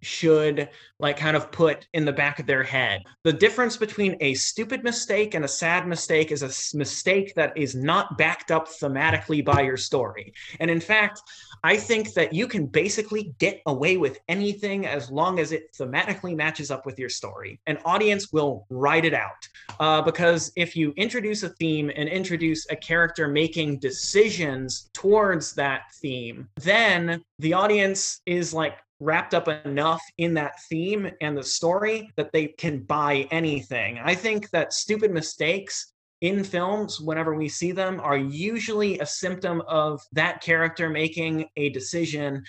should 0.00 0.68
like 0.98 1.16
kind 1.18 1.36
of 1.36 1.50
put 1.52 1.86
in 1.92 2.04
the 2.04 2.12
back 2.12 2.38
of 2.38 2.46
their 2.46 2.62
head. 2.62 3.02
The 3.24 3.32
difference 3.32 3.76
between 3.76 4.16
a 4.20 4.34
stupid 4.34 4.82
mistake 4.82 5.34
and 5.34 5.44
a 5.44 5.48
sad 5.48 5.86
mistake 5.86 6.32
is 6.32 6.42
a 6.42 6.76
mistake 6.76 7.34
that 7.34 7.56
is 7.56 7.74
not 7.74 8.16
backed 8.16 8.50
up 8.50 8.68
thematically 8.68 9.44
by 9.44 9.60
your 9.62 9.76
story. 9.76 10.32
And 10.60 10.70
in 10.70 10.80
fact, 10.80 11.20
I 11.62 11.76
think 11.76 12.14
that 12.14 12.32
you 12.32 12.46
can 12.46 12.66
basically 12.66 13.34
get 13.38 13.60
away 13.66 13.96
with 13.96 14.18
anything 14.28 14.86
as 14.86 15.10
long 15.10 15.38
as 15.38 15.52
it 15.52 15.74
thematically 15.78 16.34
matches 16.34 16.70
up 16.70 16.86
with 16.86 16.98
your 16.98 17.08
story. 17.08 17.60
An 17.66 17.78
audience 17.84 18.32
will 18.32 18.66
write 18.70 19.04
it 19.04 19.14
out. 19.14 19.48
Uh, 19.78 20.00
because 20.00 20.52
if 20.56 20.74
you 20.74 20.92
introduce 20.96 21.42
a 21.42 21.50
theme 21.50 21.90
and 21.94 22.08
introduce 22.08 22.66
a 22.70 22.76
character 22.76 23.28
making 23.28 23.78
decisions 23.78 24.88
towards 24.94 25.54
that 25.54 25.82
theme, 26.00 26.48
then 26.56 27.22
the 27.38 27.52
audience 27.52 28.22
is 28.26 28.54
like 28.54 28.78
wrapped 29.00 29.34
up 29.34 29.48
enough 29.66 30.02
in 30.18 30.34
that 30.34 30.60
theme 30.68 31.10
and 31.20 31.36
the 31.36 31.42
story 31.42 32.10
that 32.16 32.32
they 32.32 32.46
can 32.46 32.80
buy 32.80 33.28
anything. 33.30 33.98
I 34.02 34.14
think 34.14 34.50
that 34.50 34.72
stupid 34.72 35.10
mistakes 35.10 35.92
in 36.22 36.42
films, 36.42 36.98
whenever 37.00 37.34
we 37.34 37.48
see 37.48 37.72
them, 37.72 38.00
are 38.00 38.16
usually 38.16 38.98
a 38.98 39.06
symptom 39.06 39.60
of 39.68 40.00
that 40.12 40.40
character 40.40 40.88
making 40.88 41.46
a 41.56 41.68
decision 41.70 42.42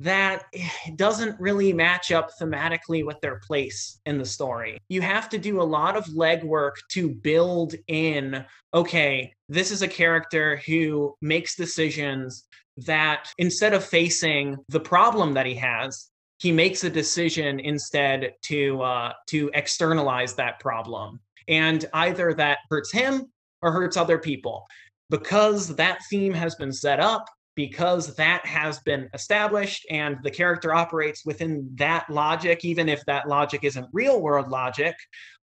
that 0.00 0.44
doesn't 0.96 1.38
really 1.40 1.72
match 1.72 2.12
up 2.12 2.30
thematically 2.40 3.04
with 3.04 3.20
their 3.20 3.40
place 3.40 4.00
in 4.06 4.18
the 4.18 4.24
story. 4.24 4.78
You 4.88 5.00
have 5.02 5.28
to 5.30 5.38
do 5.38 5.60
a 5.60 5.62
lot 5.62 5.96
of 5.96 6.04
legwork 6.06 6.72
to 6.92 7.08
build 7.08 7.74
in 7.88 8.44
okay, 8.74 9.32
this 9.48 9.70
is 9.70 9.82
a 9.82 9.88
character 9.88 10.60
who 10.66 11.14
makes 11.22 11.56
decisions 11.56 12.44
that 12.76 13.32
instead 13.38 13.72
of 13.74 13.84
facing 13.84 14.56
the 14.68 14.80
problem 14.80 15.32
that 15.34 15.46
he 15.46 15.54
has, 15.54 16.10
he 16.38 16.52
makes 16.52 16.84
a 16.84 16.90
decision 16.90 17.58
instead 17.60 18.34
to 18.42 18.80
uh, 18.82 19.12
to 19.28 19.50
externalize 19.54 20.34
that 20.34 20.60
problem, 20.60 21.18
and 21.48 21.86
either 21.94 22.32
that 22.34 22.58
hurts 22.70 22.92
him 22.92 23.32
or 23.62 23.72
hurts 23.72 23.96
other 23.96 24.18
people. 24.18 24.64
Because 25.10 25.74
that 25.76 26.00
theme 26.10 26.34
has 26.34 26.54
been 26.54 26.72
set 26.72 27.00
up, 27.00 27.24
because 27.58 28.14
that 28.14 28.46
has 28.46 28.78
been 28.78 29.10
established, 29.14 29.84
and 29.90 30.16
the 30.22 30.30
character 30.30 30.72
operates 30.72 31.26
within 31.26 31.68
that 31.74 32.08
logic, 32.08 32.64
even 32.64 32.88
if 32.88 33.04
that 33.06 33.26
logic 33.26 33.64
isn't 33.64 33.84
real 33.92 34.20
world 34.20 34.46
logic, 34.46 34.94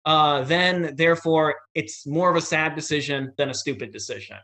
uh, 0.06 0.44
then 0.44 0.94
therefore 0.94 1.56
it's 1.74 2.06
more 2.06 2.30
of 2.30 2.36
a 2.36 2.40
sad 2.40 2.76
decision 2.76 3.32
than 3.36 3.50
a 3.50 3.54
stupid 3.54 3.90
decision. 3.90 4.36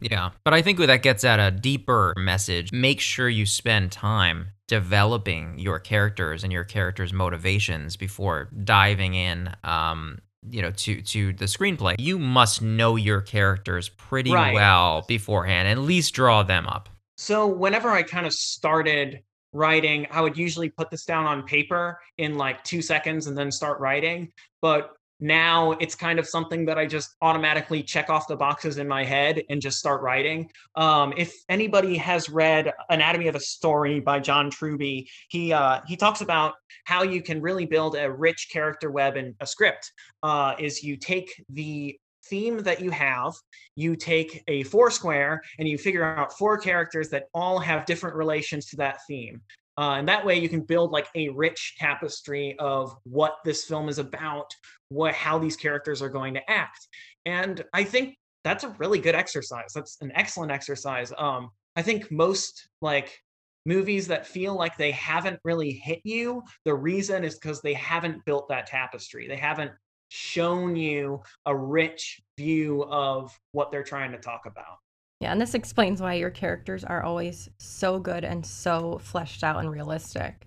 Yeah, 0.00 0.30
but 0.44 0.54
I 0.54 0.62
think 0.62 0.78
that 0.78 1.02
gets 1.02 1.24
at 1.24 1.40
a 1.40 1.50
deeper 1.50 2.14
message. 2.16 2.70
Make 2.72 3.00
sure 3.00 3.28
you 3.28 3.44
spend 3.44 3.90
time 3.90 4.50
developing 4.68 5.58
your 5.58 5.80
characters 5.80 6.44
and 6.44 6.52
your 6.52 6.62
characters' 6.62 7.12
motivations 7.12 7.96
before 7.96 8.50
diving 8.62 9.14
in. 9.14 9.52
Um, 9.64 10.20
you 10.50 10.62
know, 10.62 10.70
to 10.70 11.02
to 11.02 11.32
the 11.32 11.46
screenplay. 11.46 11.96
You 11.98 12.18
must 12.18 12.62
know 12.62 12.96
your 12.96 13.20
characters 13.20 13.88
pretty 13.88 14.32
right. 14.32 14.54
well 14.54 15.04
beforehand, 15.06 15.68
and 15.68 15.78
at 15.78 15.84
least 15.84 16.14
draw 16.14 16.42
them 16.42 16.66
up. 16.66 16.88
So 17.16 17.46
whenever 17.46 17.90
I 17.90 18.02
kind 18.02 18.26
of 18.26 18.32
started 18.32 19.20
writing, 19.52 20.06
I 20.10 20.20
would 20.20 20.36
usually 20.36 20.68
put 20.68 20.90
this 20.90 21.04
down 21.04 21.26
on 21.26 21.44
paper 21.44 21.98
in 22.18 22.36
like 22.36 22.62
two 22.64 22.82
seconds 22.82 23.26
and 23.26 23.38
then 23.38 23.50
start 23.50 23.80
writing. 23.80 24.32
But 24.60 24.90
now 25.20 25.72
it's 25.72 25.94
kind 25.94 26.18
of 26.18 26.26
something 26.26 26.64
that 26.66 26.78
I 26.78 26.86
just 26.86 27.14
automatically 27.22 27.82
check 27.82 28.10
off 28.10 28.26
the 28.28 28.36
boxes 28.36 28.78
in 28.78 28.88
my 28.88 29.04
head 29.04 29.42
and 29.48 29.60
just 29.60 29.78
start 29.78 30.02
writing. 30.02 30.50
Um, 30.74 31.14
if 31.16 31.34
anybody 31.48 31.96
has 31.96 32.28
read 32.28 32.72
Anatomy 32.90 33.28
of 33.28 33.34
a 33.34 33.40
Story 33.40 34.00
by 34.00 34.20
John 34.20 34.50
Truby, 34.50 35.08
he 35.28 35.52
uh, 35.52 35.80
he 35.86 35.96
talks 35.96 36.20
about 36.20 36.54
how 36.84 37.02
you 37.02 37.22
can 37.22 37.40
really 37.40 37.66
build 37.66 37.96
a 37.96 38.10
rich 38.10 38.48
character 38.52 38.90
web 38.90 39.16
in 39.16 39.34
a 39.40 39.46
script. 39.46 39.92
Uh, 40.22 40.54
is 40.58 40.82
you 40.82 40.96
take 40.96 41.30
the 41.48 41.98
theme 42.26 42.58
that 42.58 42.80
you 42.80 42.90
have, 42.90 43.32
you 43.76 43.96
take 43.96 44.42
a 44.48 44.62
four 44.64 44.90
square 44.90 45.42
and 45.58 45.68
you 45.68 45.78
figure 45.78 46.04
out 46.04 46.36
four 46.36 46.58
characters 46.58 47.08
that 47.10 47.24
all 47.34 47.58
have 47.58 47.86
different 47.86 48.16
relations 48.16 48.66
to 48.66 48.76
that 48.76 48.98
theme. 49.06 49.40
Uh, 49.76 49.96
and 49.98 50.08
that 50.08 50.24
way 50.24 50.38
you 50.38 50.48
can 50.48 50.60
build 50.60 50.92
like 50.92 51.08
a 51.14 51.28
rich 51.30 51.74
tapestry 51.78 52.56
of 52.58 52.96
what 53.04 53.36
this 53.44 53.64
film 53.64 53.88
is 53.88 53.98
about, 53.98 54.54
what 54.88 55.14
how 55.14 55.38
these 55.38 55.56
characters 55.56 56.00
are 56.00 56.08
going 56.08 56.34
to 56.34 56.50
act. 56.50 56.86
And 57.26 57.64
I 57.72 57.84
think 57.84 58.16
that's 58.44 58.64
a 58.64 58.68
really 58.78 58.98
good 58.98 59.14
exercise. 59.14 59.72
That's 59.74 59.96
an 60.00 60.12
excellent 60.14 60.52
exercise. 60.52 61.12
Um, 61.16 61.50
I 61.76 61.82
think 61.82 62.10
most 62.10 62.68
like 62.80 63.18
movies 63.66 64.06
that 64.08 64.26
feel 64.26 64.54
like 64.54 64.76
they 64.76 64.92
haven't 64.92 65.40
really 65.42 65.72
hit 65.72 66.00
you, 66.04 66.42
the 66.64 66.74
reason 66.74 67.24
is 67.24 67.34
because 67.34 67.62
they 67.62 67.74
haven't 67.74 68.24
built 68.24 68.48
that 68.50 68.66
tapestry. 68.66 69.26
They 69.26 69.36
haven't 69.36 69.72
shown 70.08 70.76
you 70.76 71.22
a 71.46 71.56
rich 71.56 72.22
view 72.36 72.84
of 72.84 73.36
what 73.52 73.72
they're 73.72 73.82
trying 73.82 74.12
to 74.12 74.18
talk 74.18 74.42
about. 74.46 74.76
Yeah, 75.24 75.32
and 75.32 75.40
this 75.40 75.54
explains 75.54 76.02
why 76.02 76.14
your 76.14 76.28
characters 76.28 76.84
are 76.84 77.02
always 77.02 77.48
so 77.56 77.98
good 77.98 78.24
and 78.24 78.44
so 78.44 78.98
fleshed 78.98 79.42
out 79.42 79.58
and 79.58 79.70
realistic. 79.70 80.46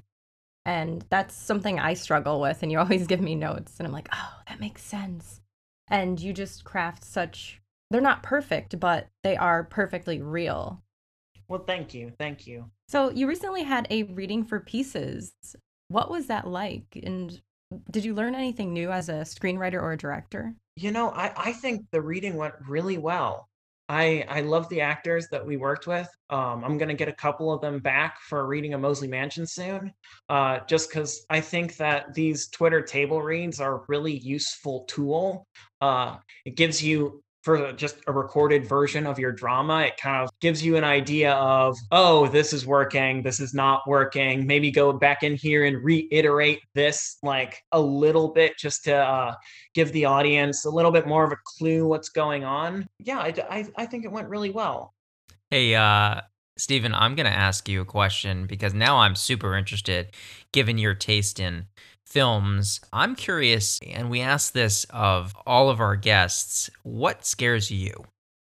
And 0.66 1.04
that's 1.10 1.34
something 1.34 1.80
I 1.80 1.96
struggle 1.96 2.40
with. 2.40 2.62
And 2.62 2.72
you 2.72 2.78
always 2.80 3.08
give 3.08 3.20
me 3.20 3.34
notes, 3.34 3.80
and 3.80 3.88
I'm 3.88 3.92
like, 3.92 4.08
oh, 4.14 4.34
that 4.48 4.60
makes 4.60 4.84
sense. 4.84 5.42
And 5.88 6.20
you 6.20 6.32
just 6.32 6.64
craft 6.64 7.04
such, 7.04 7.60
they're 7.90 8.02
not 8.02 8.22
perfect, 8.22 8.80
but 8.80 9.08
they 9.24 9.36
are 9.36 9.64
perfectly 9.64 10.22
real. 10.22 10.84
Well, 11.48 11.64
thank 11.66 11.96
you. 11.96 12.12
Thank 12.20 12.46
you. 12.46 12.70
So 12.88 13.10
you 13.10 13.28
recently 13.28 13.64
had 13.64 13.88
a 13.90 14.04
reading 14.04 14.44
for 14.44 14.60
pieces. 14.60 15.34
What 15.88 16.12
was 16.12 16.28
that 16.28 16.46
like? 16.46 17.00
And 17.02 17.42
did 17.90 18.06
you 18.06 18.14
learn 18.14 18.36
anything 18.36 18.74
new 18.74 18.92
as 18.92 19.10
a 19.10 19.24
screenwriter 19.24 19.82
or 19.82 19.94
a 19.94 19.98
director? 19.98 20.54
You 20.76 20.92
know, 20.92 21.10
I, 21.10 21.34
I 21.36 21.54
think 21.54 21.88
the 21.90 22.02
reading 22.02 22.36
went 22.36 22.54
really 22.68 23.00
well. 23.00 23.50
I 23.90 24.26
I 24.28 24.42
love 24.42 24.68
the 24.70 24.82
actors 24.82 25.28
that 25.30 25.46
we 25.46 25.58
worked 25.58 25.88
with. 25.88 26.10
Um, 26.30 26.64
I'm 26.64 26.78
gonna 26.78 26.94
get 26.94 27.08
a 27.08 27.14
couple 27.14 27.54
of 27.54 27.62
them 27.62 27.80
back 27.80 28.20
for 28.22 28.42
a 28.42 28.44
reading 28.44 28.74
of 28.74 28.82
Mosley 28.82 29.08
Mansion 29.08 29.48
soon, 29.48 29.94
uh, 30.30 30.60
just 30.68 30.90
because 30.90 31.26
I 31.30 31.40
think 31.40 31.78
that 31.78 32.14
these 32.14 32.50
Twitter 32.50 32.82
table 32.82 33.22
reads 33.22 33.62
are 33.62 33.78
a 33.78 33.86
really 33.88 34.18
useful 34.18 34.86
tool. 34.90 35.48
Uh, 35.80 36.18
it 36.46 36.56
gives 36.56 36.84
you 36.84 37.24
for 37.44 37.72
just 37.74 37.98
a 38.08 38.12
recorded 38.12 38.68
version 38.68 39.06
of 39.08 39.18
your 39.18 39.32
drama, 39.32 39.82
it 39.82 39.98
kind 39.98 40.24
of 40.24 40.30
gives 40.42 40.64
you 40.66 40.76
an 40.76 40.84
idea 40.84 41.34
of, 41.34 41.78
oh, 41.92 42.28
this 42.28 42.52
is 42.52 42.66
working, 42.66 43.24
this 43.24 43.40
is 43.40 43.54
not 43.54 43.88
working. 43.88 44.46
Maybe 44.46 44.72
go 44.72 44.92
back 44.92 45.24
in 45.24 45.36
here 45.36 45.66
and 45.66 45.84
reiterate 45.84 46.60
this 46.74 47.18
like 47.24 47.62
a 47.72 47.80
little 47.80 48.30
bit 48.30 48.58
just 48.58 48.84
to 48.86 48.96
uh, 48.96 49.36
give 49.74 49.92
the 49.94 50.06
audience 50.06 50.66
a 50.66 50.70
little 50.70 50.92
bit 50.92 51.08
more 51.08 51.24
of 51.24 51.32
a 51.32 51.38
clue 51.46 51.88
what's 51.88 52.10
going 52.10 52.44
on. 52.44 52.88
Yeah, 53.00 53.20
I, 53.20 53.34
I, 53.50 53.66
I 53.78 53.86
think 53.86 54.04
it 54.04 54.12
went 54.12 54.28
really 54.28 54.50
well. 54.50 54.94
Hey, 55.50 55.76
uh, 55.76 56.22
Stephen, 56.58 56.94
I'm 56.94 57.16
going 57.16 57.28
to 57.28 57.38
ask 57.38 57.70
you 57.70 57.82
a 57.82 57.86
question 57.86 58.46
because 58.48 58.74
now 58.74 58.98
I'm 58.98 59.16
super 59.16 59.56
interested, 59.56 60.16
given 60.52 60.78
your 60.78 60.96
taste 60.96 61.40
in 61.40 61.68
films. 62.18 62.82
I'm 62.92 63.16
curious, 63.16 63.80
and 63.88 64.10
we 64.10 64.22
ask 64.22 64.52
this 64.52 64.88
of 64.90 65.36
all 65.46 65.70
of 65.70 65.80
our 65.80 65.96
guests 65.96 66.68
what 66.82 67.24
scares 67.28 67.70
you? 67.70 67.94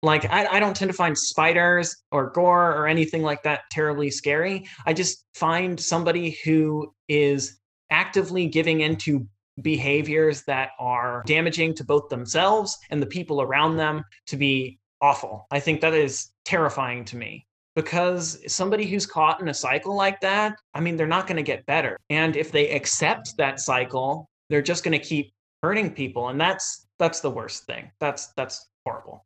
Like, 0.03 0.31
I, 0.31 0.45
I 0.47 0.61
don't 0.61 0.77
tend 0.77 0.91
to 0.91 0.97
find 0.97 1.17
spiders 1.17 1.97
or 2.13 2.29
gore 2.29 2.77
or 2.77 2.87
anything 2.87 3.23
like 3.23 3.43
that 3.45 3.63
terribly 3.71 4.11
scary. 4.11 4.69
I 4.85 4.93
just 4.93 5.25
find 5.35 5.81
somebody 5.81 6.37
who 6.45 6.93
is 7.09 7.59
actively 7.89 8.49
giving 8.49 8.83
into 8.83 9.27
behaviors 9.63 10.43
that 10.43 10.73
are 10.79 11.23
damaging 11.25 11.75
to 11.77 11.85
both 11.85 12.11
themselves 12.11 12.77
and 12.91 13.01
the 13.01 13.07
people 13.07 13.41
around 13.41 13.79
them 13.79 14.05
to 14.27 14.37
be 14.37 14.79
awful. 15.01 15.47
I 15.51 15.61
think 15.61 15.81
that 15.81 15.95
is 15.95 16.33
terrifying 16.45 17.07
to 17.07 17.17
me 17.17 17.47
because 17.75 18.41
somebody 18.53 18.87
who's 18.87 19.07
caught 19.07 19.41
in 19.41 19.49
a 19.49 19.55
cycle 19.55 19.95
like 19.95 20.21
that, 20.21 20.57
I 20.75 20.81
mean, 20.81 20.97
they're 20.97 21.07
not 21.07 21.27
going 21.27 21.37
to 21.37 21.43
get 21.43 21.67
better. 21.67 21.99
And 22.11 22.37
if 22.37 22.53
they 22.53 22.71
accept 22.71 23.37
that 23.39 23.61
cycle, 23.61 24.29
they're 24.49 24.63
just 24.63 24.85
going 24.85 24.99
to 24.99 25.05
keep 25.05 25.33
hurting 25.63 25.91
people 25.91 26.29
and 26.29 26.39
that's 26.39 26.87
that's 26.99 27.21
the 27.21 27.31
worst 27.31 27.65
thing. 27.65 27.91
That's 27.99 28.29
that's 28.37 28.69
horrible. 28.85 29.25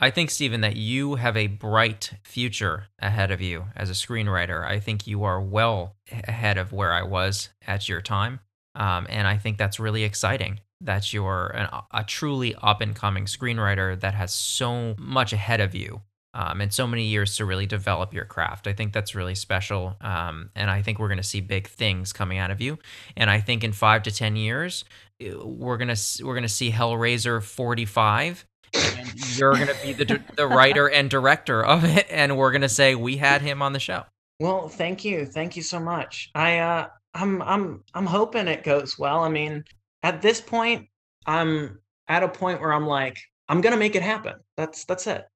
I 0.00 0.10
think 0.10 0.30
Stephen 0.30 0.60
that 0.62 0.76
you 0.76 1.14
have 1.14 1.36
a 1.36 1.46
bright 1.46 2.12
future 2.24 2.86
ahead 2.98 3.30
of 3.30 3.40
you 3.40 3.66
as 3.76 3.88
a 3.88 3.94
screenwriter. 3.94 4.66
I 4.66 4.80
think 4.80 5.06
you 5.06 5.24
are 5.24 5.40
well 5.40 5.96
ahead 6.10 6.58
of 6.58 6.72
where 6.72 6.92
I 6.92 7.02
was 7.02 7.50
at 7.66 7.88
your 7.88 8.00
time. 8.00 8.40
Um, 8.74 9.06
and 9.08 9.26
I 9.26 9.38
think 9.38 9.56
that's 9.56 9.80
really 9.80 10.04
exciting 10.04 10.60
that 10.82 11.14
you're 11.14 11.48
an, 11.48 11.68
a 11.92 12.04
truly 12.04 12.54
up 12.62 12.82
and 12.82 12.94
coming 12.94 13.24
screenwriter 13.24 13.98
that 14.00 14.14
has 14.14 14.34
so 14.34 14.94
much 14.98 15.32
ahead 15.32 15.60
of 15.60 15.74
you 15.74 16.02
um, 16.36 16.60
and 16.60 16.70
so 16.70 16.86
many 16.86 17.04
years 17.04 17.36
to 17.36 17.46
really 17.46 17.64
develop 17.64 18.12
your 18.12 18.26
craft. 18.26 18.66
I 18.66 18.74
think 18.74 18.92
that's 18.92 19.14
really 19.14 19.34
special. 19.34 19.96
Um, 20.02 20.50
and 20.54 20.70
I 20.70 20.82
think 20.82 20.98
we're 20.98 21.08
going 21.08 21.16
to 21.16 21.22
see 21.22 21.40
big 21.40 21.66
things 21.66 22.12
coming 22.12 22.36
out 22.36 22.50
of 22.50 22.60
you. 22.60 22.78
And 23.16 23.30
I 23.30 23.40
think 23.40 23.64
in 23.64 23.72
five 23.72 24.02
to 24.02 24.10
10 24.10 24.36
years, 24.36 24.84
uh, 25.24 25.46
we're 25.46 25.78
going 25.78 25.94
to, 25.94 26.24
we're 26.26 26.34
going 26.34 26.42
to 26.42 26.48
see 26.48 26.70
Hellraiser 26.70 27.42
45 27.42 28.44
and 28.74 29.38
you're 29.38 29.54
going 29.54 29.68
to 29.68 29.76
be 29.82 29.94
the, 29.94 30.22
the 30.36 30.46
writer 30.46 30.86
and 30.92 31.08
director 31.08 31.64
of 31.64 31.84
it. 31.84 32.06
And 32.10 32.36
we're 32.36 32.52
going 32.52 32.60
to 32.60 32.68
say, 32.68 32.94
we 32.94 33.16
had 33.16 33.40
him 33.40 33.62
on 33.62 33.72
the 33.72 33.80
show. 33.80 34.04
Well, 34.38 34.68
thank 34.68 35.06
you. 35.06 35.24
Thank 35.24 35.56
you 35.56 35.62
so 35.62 35.80
much. 35.80 36.30
I, 36.34 36.58
uh, 36.58 36.88
I'm, 37.14 37.40
I'm, 37.40 37.82
I'm 37.94 38.04
hoping 38.04 38.46
it 38.46 38.62
goes 38.62 38.98
well. 38.98 39.22
I 39.22 39.30
mean, 39.30 39.64
at 40.02 40.20
this 40.20 40.42
point, 40.42 40.88
I'm 41.24 41.78
at 42.08 42.22
a 42.22 42.28
point 42.28 42.60
where 42.60 42.74
I'm 42.74 42.86
like, 42.86 43.16
I'm 43.48 43.62
going 43.62 43.72
to 43.72 43.78
make 43.78 43.94
it 43.94 44.02
happen. 44.02 44.34
That's, 44.58 44.84
that's 44.84 45.06
it. 45.06 45.26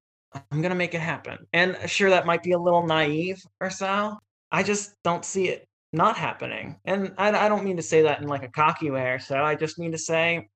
I'm 0.50 0.62
gonna 0.62 0.74
make 0.74 0.94
it 0.94 1.00
happen. 1.00 1.46
And 1.52 1.76
sure, 1.86 2.10
that 2.10 2.26
might 2.26 2.42
be 2.42 2.52
a 2.52 2.58
little 2.58 2.86
naive 2.86 3.42
or 3.60 3.70
so. 3.70 4.18
I 4.52 4.62
just 4.62 4.94
don't 5.02 5.24
see 5.24 5.48
it 5.48 5.66
not 5.92 6.16
happening. 6.16 6.76
And 6.84 7.14
I, 7.18 7.46
I 7.46 7.48
don't 7.48 7.64
mean 7.64 7.76
to 7.76 7.82
say 7.82 8.02
that 8.02 8.20
in 8.20 8.28
like 8.28 8.44
a 8.44 8.48
cocky 8.48 8.90
way 8.90 9.10
or 9.10 9.18
so. 9.18 9.42
I 9.42 9.54
just 9.54 9.78
mean 9.78 9.92
to 9.92 9.98
say, 9.98 10.48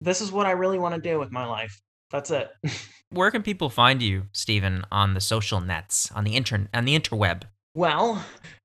this 0.00 0.20
is 0.20 0.32
what 0.32 0.46
I 0.46 0.52
really 0.52 0.78
want 0.78 0.94
to 0.94 1.00
do 1.00 1.18
with 1.18 1.32
my 1.32 1.44
life. 1.46 1.80
That's 2.10 2.30
it. 2.30 2.50
Where 3.10 3.30
can 3.30 3.42
people 3.42 3.70
find 3.70 4.02
you, 4.02 4.24
Stephen, 4.32 4.84
on 4.90 5.14
the 5.14 5.20
social 5.20 5.60
nets, 5.60 6.10
on 6.12 6.24
the 6.24 6.34
internet, 6.34 6.68
on 6.72 6.84
the 6.84 6.98
interweb? 6.98 7.42
Well, 7.74 8.24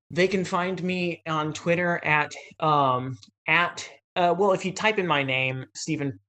they 0.10 0.28
can 0.28 0.46
find 0.46 0.82
me 0.82 1.22
on 1.28 1.54
Twitter 1.54 2.04
at 2.04 2.34
um 2.60 3.18
at 3.48 3.88
uh, 4.16 4.34
well, 4.36 4.52
if 4.52 4.66
you 4.66 4.72
type 4.72 4.98
in 4.98 5.06
my 5.06 5.22
name, 5.22 5.66
Stephen 5.76 6.20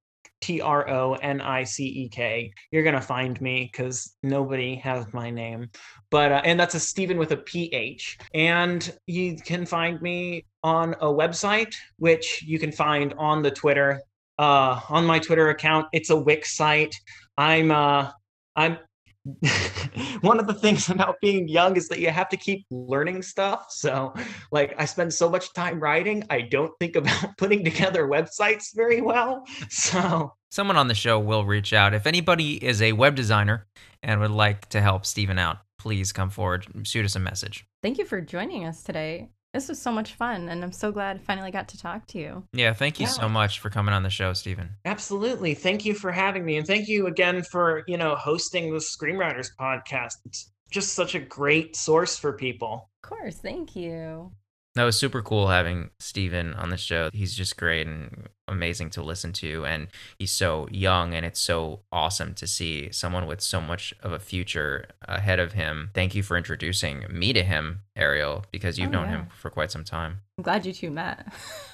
T 0.41 0.61
R 0.61 0.89
O 0.89 1.15
N 1.15 1.41
I 1.41 1.65
C 1.65 1.85
E 1.85 2.09
K. 2.09 2.53
You're 2.71 2.85
gonna 2.85 3.01
find 3.01 3.41
me 3.41 3.69
because 3.71 4.17
nobody 4.23 4.77
has 4.77 5.13
my 5.13 5.31
name, 5.31 5.71
but 6.11 6.33
uh, 6.33 6.43
and 6.45 6.59
that's 6.59 6.75
a 6.75 6.81
Stephen 6.81 7.19
with 7.19 7.33
a 7.33 7.37
P 7.37 7.73
H. 7.73 8.19
And 8.35 8.93
you 9.07 9.37
can 9.37 9.67
find 9.67 10.01
me 10.01 10.45
on 10.63 10.95
a 11.01 11.07
website, 11.07 11.75
which 11.99 12.43
you 12.43 12.59
can 12.59 12.73
find 12.73 13.15
on 13.19 13.43
the 13.43 13.51
Twitter. 13.51 14.01
Uh, 14.39 14.81
on 14.89 15.05
my 15.05 15.19
Twitter 15.19 15.49
account, 15.49 15.87
it's 15.93 16.11
a 16.11 16.17
Wix 16.17 16.57
site. 16.57 16.95
I'm 17.37 17.73
uh, 17.73 18.11
I'm 18.55 18.79
one 20.21 20.39
of 20.39 20.47
the 20.47 20.55
things 20.55 20.89
about 20.89 21.17
being 21.21 21.49
young 21.49 21.77
is 21.77 21.89
that 21.89 21.99
you 21.99 22.11
have 22.11 22.29
to 22.31 22.37
keep 22.37 22.67
learning 22.71 23.23
stuff. 23.23 23.67
So, 23.71 24.15
like, 24.53 24.75
I 24.79 24.85
spend 24.85 25.13
so 25.13 25.29
much 25.29 25.53
time 25.53 25.81
writing, 25.81 26.25
I 26.31 26.43
don't 26.43 26.73
think 26.79 26.97
about 26.97 27.37
putting 27.39 27.65
together 27.65 28.07
websites 28.07 28.75
very 28.75 29.01
well. 29.01 29.45
So, 29.69 30.33
someone 30.51 30.77
on 30.77 30.89
the 30.89 30.95
show 30.95 31.19
will 31.19 31.45
reach 31.45 31.73
out. 31.73 31.95
If 31.95 32.07
anybody 32.07 32.63
is 32.65 32.83
a 32.83 32.93
web 32.93 33.15
designer 33.15 33.67
and 34.03 34.21
would 34.21 34.31
like 34.31 34.69
to 34.71 34.81
help 34.81 35.07
Stephen 35.07 35.39
out, 35.39 35.59
please 35.79 36.13
come 36.13 36.31
forward, 36.31 36.67
shoot 36.85 37.05
us 37.05 37.17
a 37.17 37.21
message. 37.21 37.65
Thank 37.83 37.99
you 37.99 38.05
for 38.05 38.21
joining 38.21 38.65
us 38.65 38.83
today. 38.83 39.29
This 39.55 39.69
was 39.69 39.81
so 39.81 39.91
much 39.91 40.13
fun, 40.15 40.49
and 40.51 40.63
I'm 40.63 40.73
so 40.73 40.93
glad 40.93 41.17
I 41.17 41.21
finally 41.21 41.51
got 41.51 41.69
to 41.69 41.79
talk 41.79 42.07
to 42.09 42.19
you. 42.19 42.45
Yeah, 42.53 42.75
thank 42.75 43.01
you 43.01 43.07
Yeah. 43.07 43.13
so 43.13 43.29
much 43.31 43.61
for 43.61 43.71
coming 43.71 43.95
on 43.95 44.03
the 44.03 44.11
show, 44.11 44.35
Stephen. 44.35 44.71
absolutely. 44.85 45.55
Thank 45.55 45.87
you 45.87 45.95
for 45.95 46.13
having 46.13 46.45
me. 46.45 46.59
And 46.59 46.67
thank 46.67 46.87
you 46.87 47.07
again 47.07 47.43
for, 47.45 47.83
you 47.89 47.97
know, 47.97 48.15
hosting 48.15 48.71
the 48.73 48.79
Screenwriters 48.79 49.49
podcast. 49.59 50.13
It's 50.27 50.53
just 50.71 50.93
such 50.95 51.15
a 51.15 51.19
great 51.19 51.77
source 51.77 52.19
for 52.19 52.35
people. 52.35 52.91
Of 53.03 53.09
course, 53.09 53.37
thank 53.39 53.75
you. 53.75 54.33
That 54.75 54.85
was 54.85 54.97
super 54.99 55.23
cool 55.23 55.49
having 55.49 55.91
Stephen 55.99 56.55
on 56.55 56.69
the 56.71 56.77
show. 56.77 57.11
He's 57.13 57.35
just 57.35 57.57
great 57.57 57.87
and 57.87 58.29
amazing 58.47 58.91
to 58.91 59.03
listen 59.03 59.33
to. 59.35 59.65
And 59.67 59.89
he's 60.21 60.31
so 60.31 60.69
young, 60.71 61.15
and 61.15 61.27
it's 61.27 61.41
so 61.41 61.81
awesome 61.91 62.35
to 62.35 62.47
see 62.47 62.93
someone 62.93 63.27
with 63.27 63.41
so 63.41 63.61
much 63.61 63.93
of 64.03 64.13
a 64.13 64.21
future 64.21 64.85
ahead 65.03 65.41
of 65.41 65.55
him. 65.55 65.91
Thank 65.95 66.15
you 66.15 66.23
for 66.23 66.37
introducing 66.37 67.05
me 67.11 67.33
to 67.33 67.43
him, 67.43 67.81
Ariel, 67.97 68.45
because 68.53 68.79
you've 68.79 68.91
Oh, 68.91 68.93
known 68.93 69.07
yeah. 69.07 69.17
him 69.23 69.27
for 69.37 69.51
quite 69.51 69.73
some 69.73 69.83
time. 69.85 70.21
I'm 70.39 70.45
glad 70.45 70.65
you 70.65 70.73
two 70.73 70.91
met. 70.93 71.27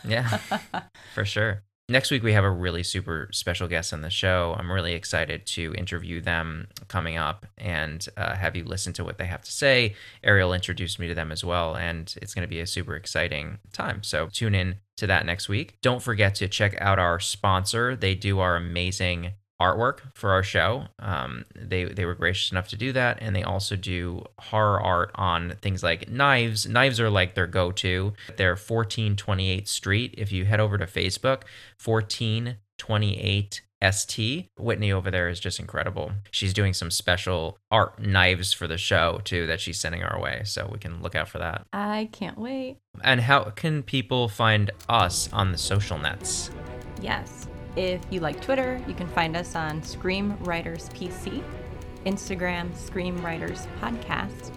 Yeah, 0.09 0.39
for 1.15 1.27
sure. 1.27 1.63
Next 1.87 2.11
week, 2.11 2.23
we 2.23 2.33
have 2.33 2.45
a 2.45 2.51
really 2.51 2.83
super 2.83 3.29
special 3.31 3.69
guest 3.69 3.93
on 3.93 4.01
the 4.01 4.09
show. 4.09 4.57
I'm 4.59 4.73
really 4.73 4.95
excited 4.95 5.45
to 5.49 5.75
interview 5.75 6.23
them 6.23 6.69
coming 6.89 7.19
up 7.19 7.45
and 7.59 8.07
uh, 8.17 8.35
have 8.35 8.57
you 8.57 8.65
listen 8.65 8.95
to 8.95 9.05
what 9.05 9.19
they 9.19 9.27
have 9.27 9.43
to 9.43 9.53
say. 9.53 9.95
Ariel 10.23 10.55
introduced 10.55 10.99
me 10.99 11.09
to 11.09 11.15
them 11.15 11.31
as 11.31 11.45
well, 11.45 11.77
and 11.77 12.15
it's 12.23 12.33
going 12.33 12.43
to 12.43 12.49
be 12.49 12.61
a 12.61 12.67
super 12.67 12.97
exciting 12.97 13.59
time. 13.75 14.03
So 14.03 14.29
tune 14.33 14.55
in 14.55 14.77
to 14.97 15.07
that 15.09 15.27
next 15.27 15.51
week. 15.51 15.77
Don't 15.83 16.03
forget 16.03 16.35
to 16.37 16.49
check 16.49 16.75
out 16.81 16.99
our 16.99 17.21
sponsor. 17.21 17.95
They 17.95 18.15
do 18.15 18.39
our 18.39 18.57
amazing 18.57 19.33
artwork 19.73 20.01
for 20.15 20.31
our 20.31 20.43
show. 20.43 20.85
Um, 20.99 21.45
they 21.55 21.85
they 21.85 22.05
were 22.05 22.15
gracious 22.15 22.51
enough 22.53 22.69
to 22.69 22.77
do 22.77 22.93
that, 22.93 23.19
and 23.21 23.35
they 23.35 23.43
also 23.43 23.77
do 23.77 24.25
horror 24.39 24.81
art 24.81 25.11
on 25.15 25.55
things 25.63 25.83
like 25.83 26.09
knives. 26.09 26.67
Knives 26.67 27.01
are 27.01 27.11
like 27.11 27.35
their 27.35 27.47
go-to. 27.47 28.13
They're 28.37 28.51
1428 28.51 29.69
Street. 29.69 30.15
If 30.19 30.33
you 30.33 30.45
head 30.45 30.61
over 30.61 30.79
to 30.79 30.87
Facebook, 30.87 31.43
1428 31.83 33.63
ST. 33.91 34.47
Whitney 34.59 34.93
over 34.93 35.11
there 35.11 35.29
is 35.29 35.41
just 35.41 35.61
incredible. 35.61 36.13
She's 36.31 36.55
doing 36.55 36.73
some 36.73 36.91
special 36.91 37.59
art 37.71 37.99
knives 37.99 38.53
for 38.53 38.67
the 38.67 38.79
show 38.79 39.21
too 39.25 39.47
that 39.47 39.61
she's 39.61 39.79
sending 39.79 40.03
our 40.03 40.21
way, 40.21 40.43
so 40.45 40.69
we 40.73 40.79
can 40.79 41.03
look 41.03 41.15
out 41.15 41.29
for 41.29 41.39
that. 41.39 41.67
I 41.73 42.09
can't 42.13 42.39
wait. 42.39 42.79
And 43.03 43.21
how 43.21 43.45
can 43.45 43.83
people 43.83 44.29
find 44.29 44.71
us 44.89 45.29
on 45.33 45.53
the 45.53 45.59
social 45.59 45.99
nets? 45.99 46.51
Yes. 47.01 47.49
If 47.77 48.01
you 48.11 48.21
like 48.21 48.41
Twitter, 48.41 48.81
you 48.87 48.95
can 48.95 49.09
find 49.09 49.37
us 49.37 49.57
on 49.57 49.83
Scream 49.83 50.37
Writers 50.41 50.89
PC, 50.91 51.43
Instagram 52.07 52.75
Scream 52.77 53.17
Writers 53.25 53.67
Podcast, 53.81 54.53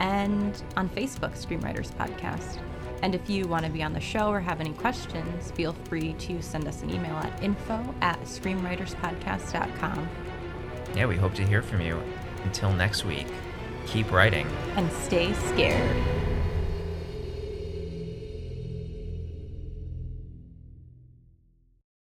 and 0.00 0.60
on 0.76 0.88
Facebook 0.88 1.36
Scream 1.36 1.60
Writers 1.60 1.92
Podcast. 1.92 2.58
And 3.02 3.14
if 3.14 3.30
you 3.30 3.46
want 3.46 3.64
to 3.64 3.70
be 3.70 3.82
on 3.82 3.92
the 3.92 4.00
show 4.00 4.28
or 4.28 4.40
have 4.40 4.60
any 4.60 4.72
questions, 4.72 5.52
feel 5.52 5.72
free 5.84 6.14
to 6.14 6.42
send 6.42 6.66
us 6.66 6.82
an 6.82 6.90
email 6.90 7.14
at 7.16 7.42
info 7.42 7.94
at 8.00 8.20
screamwriterspodcast.com. 8.22 10.08
Yeah, 10.96 11.06
we 11.06 11.16
hope 11.16 11.34
to 11.34 11.46
hear 11.46 11.62
from 11.62 11.80
you. 11.80 12.02
Until 12.42 12.72
next 12.72 13.04
week, 13.04 13.26
keep 13.86 14.10
writing. 14.10 14.48
And 14.74 14.90
stay 14.92 15.32
scared. 15.34 16.04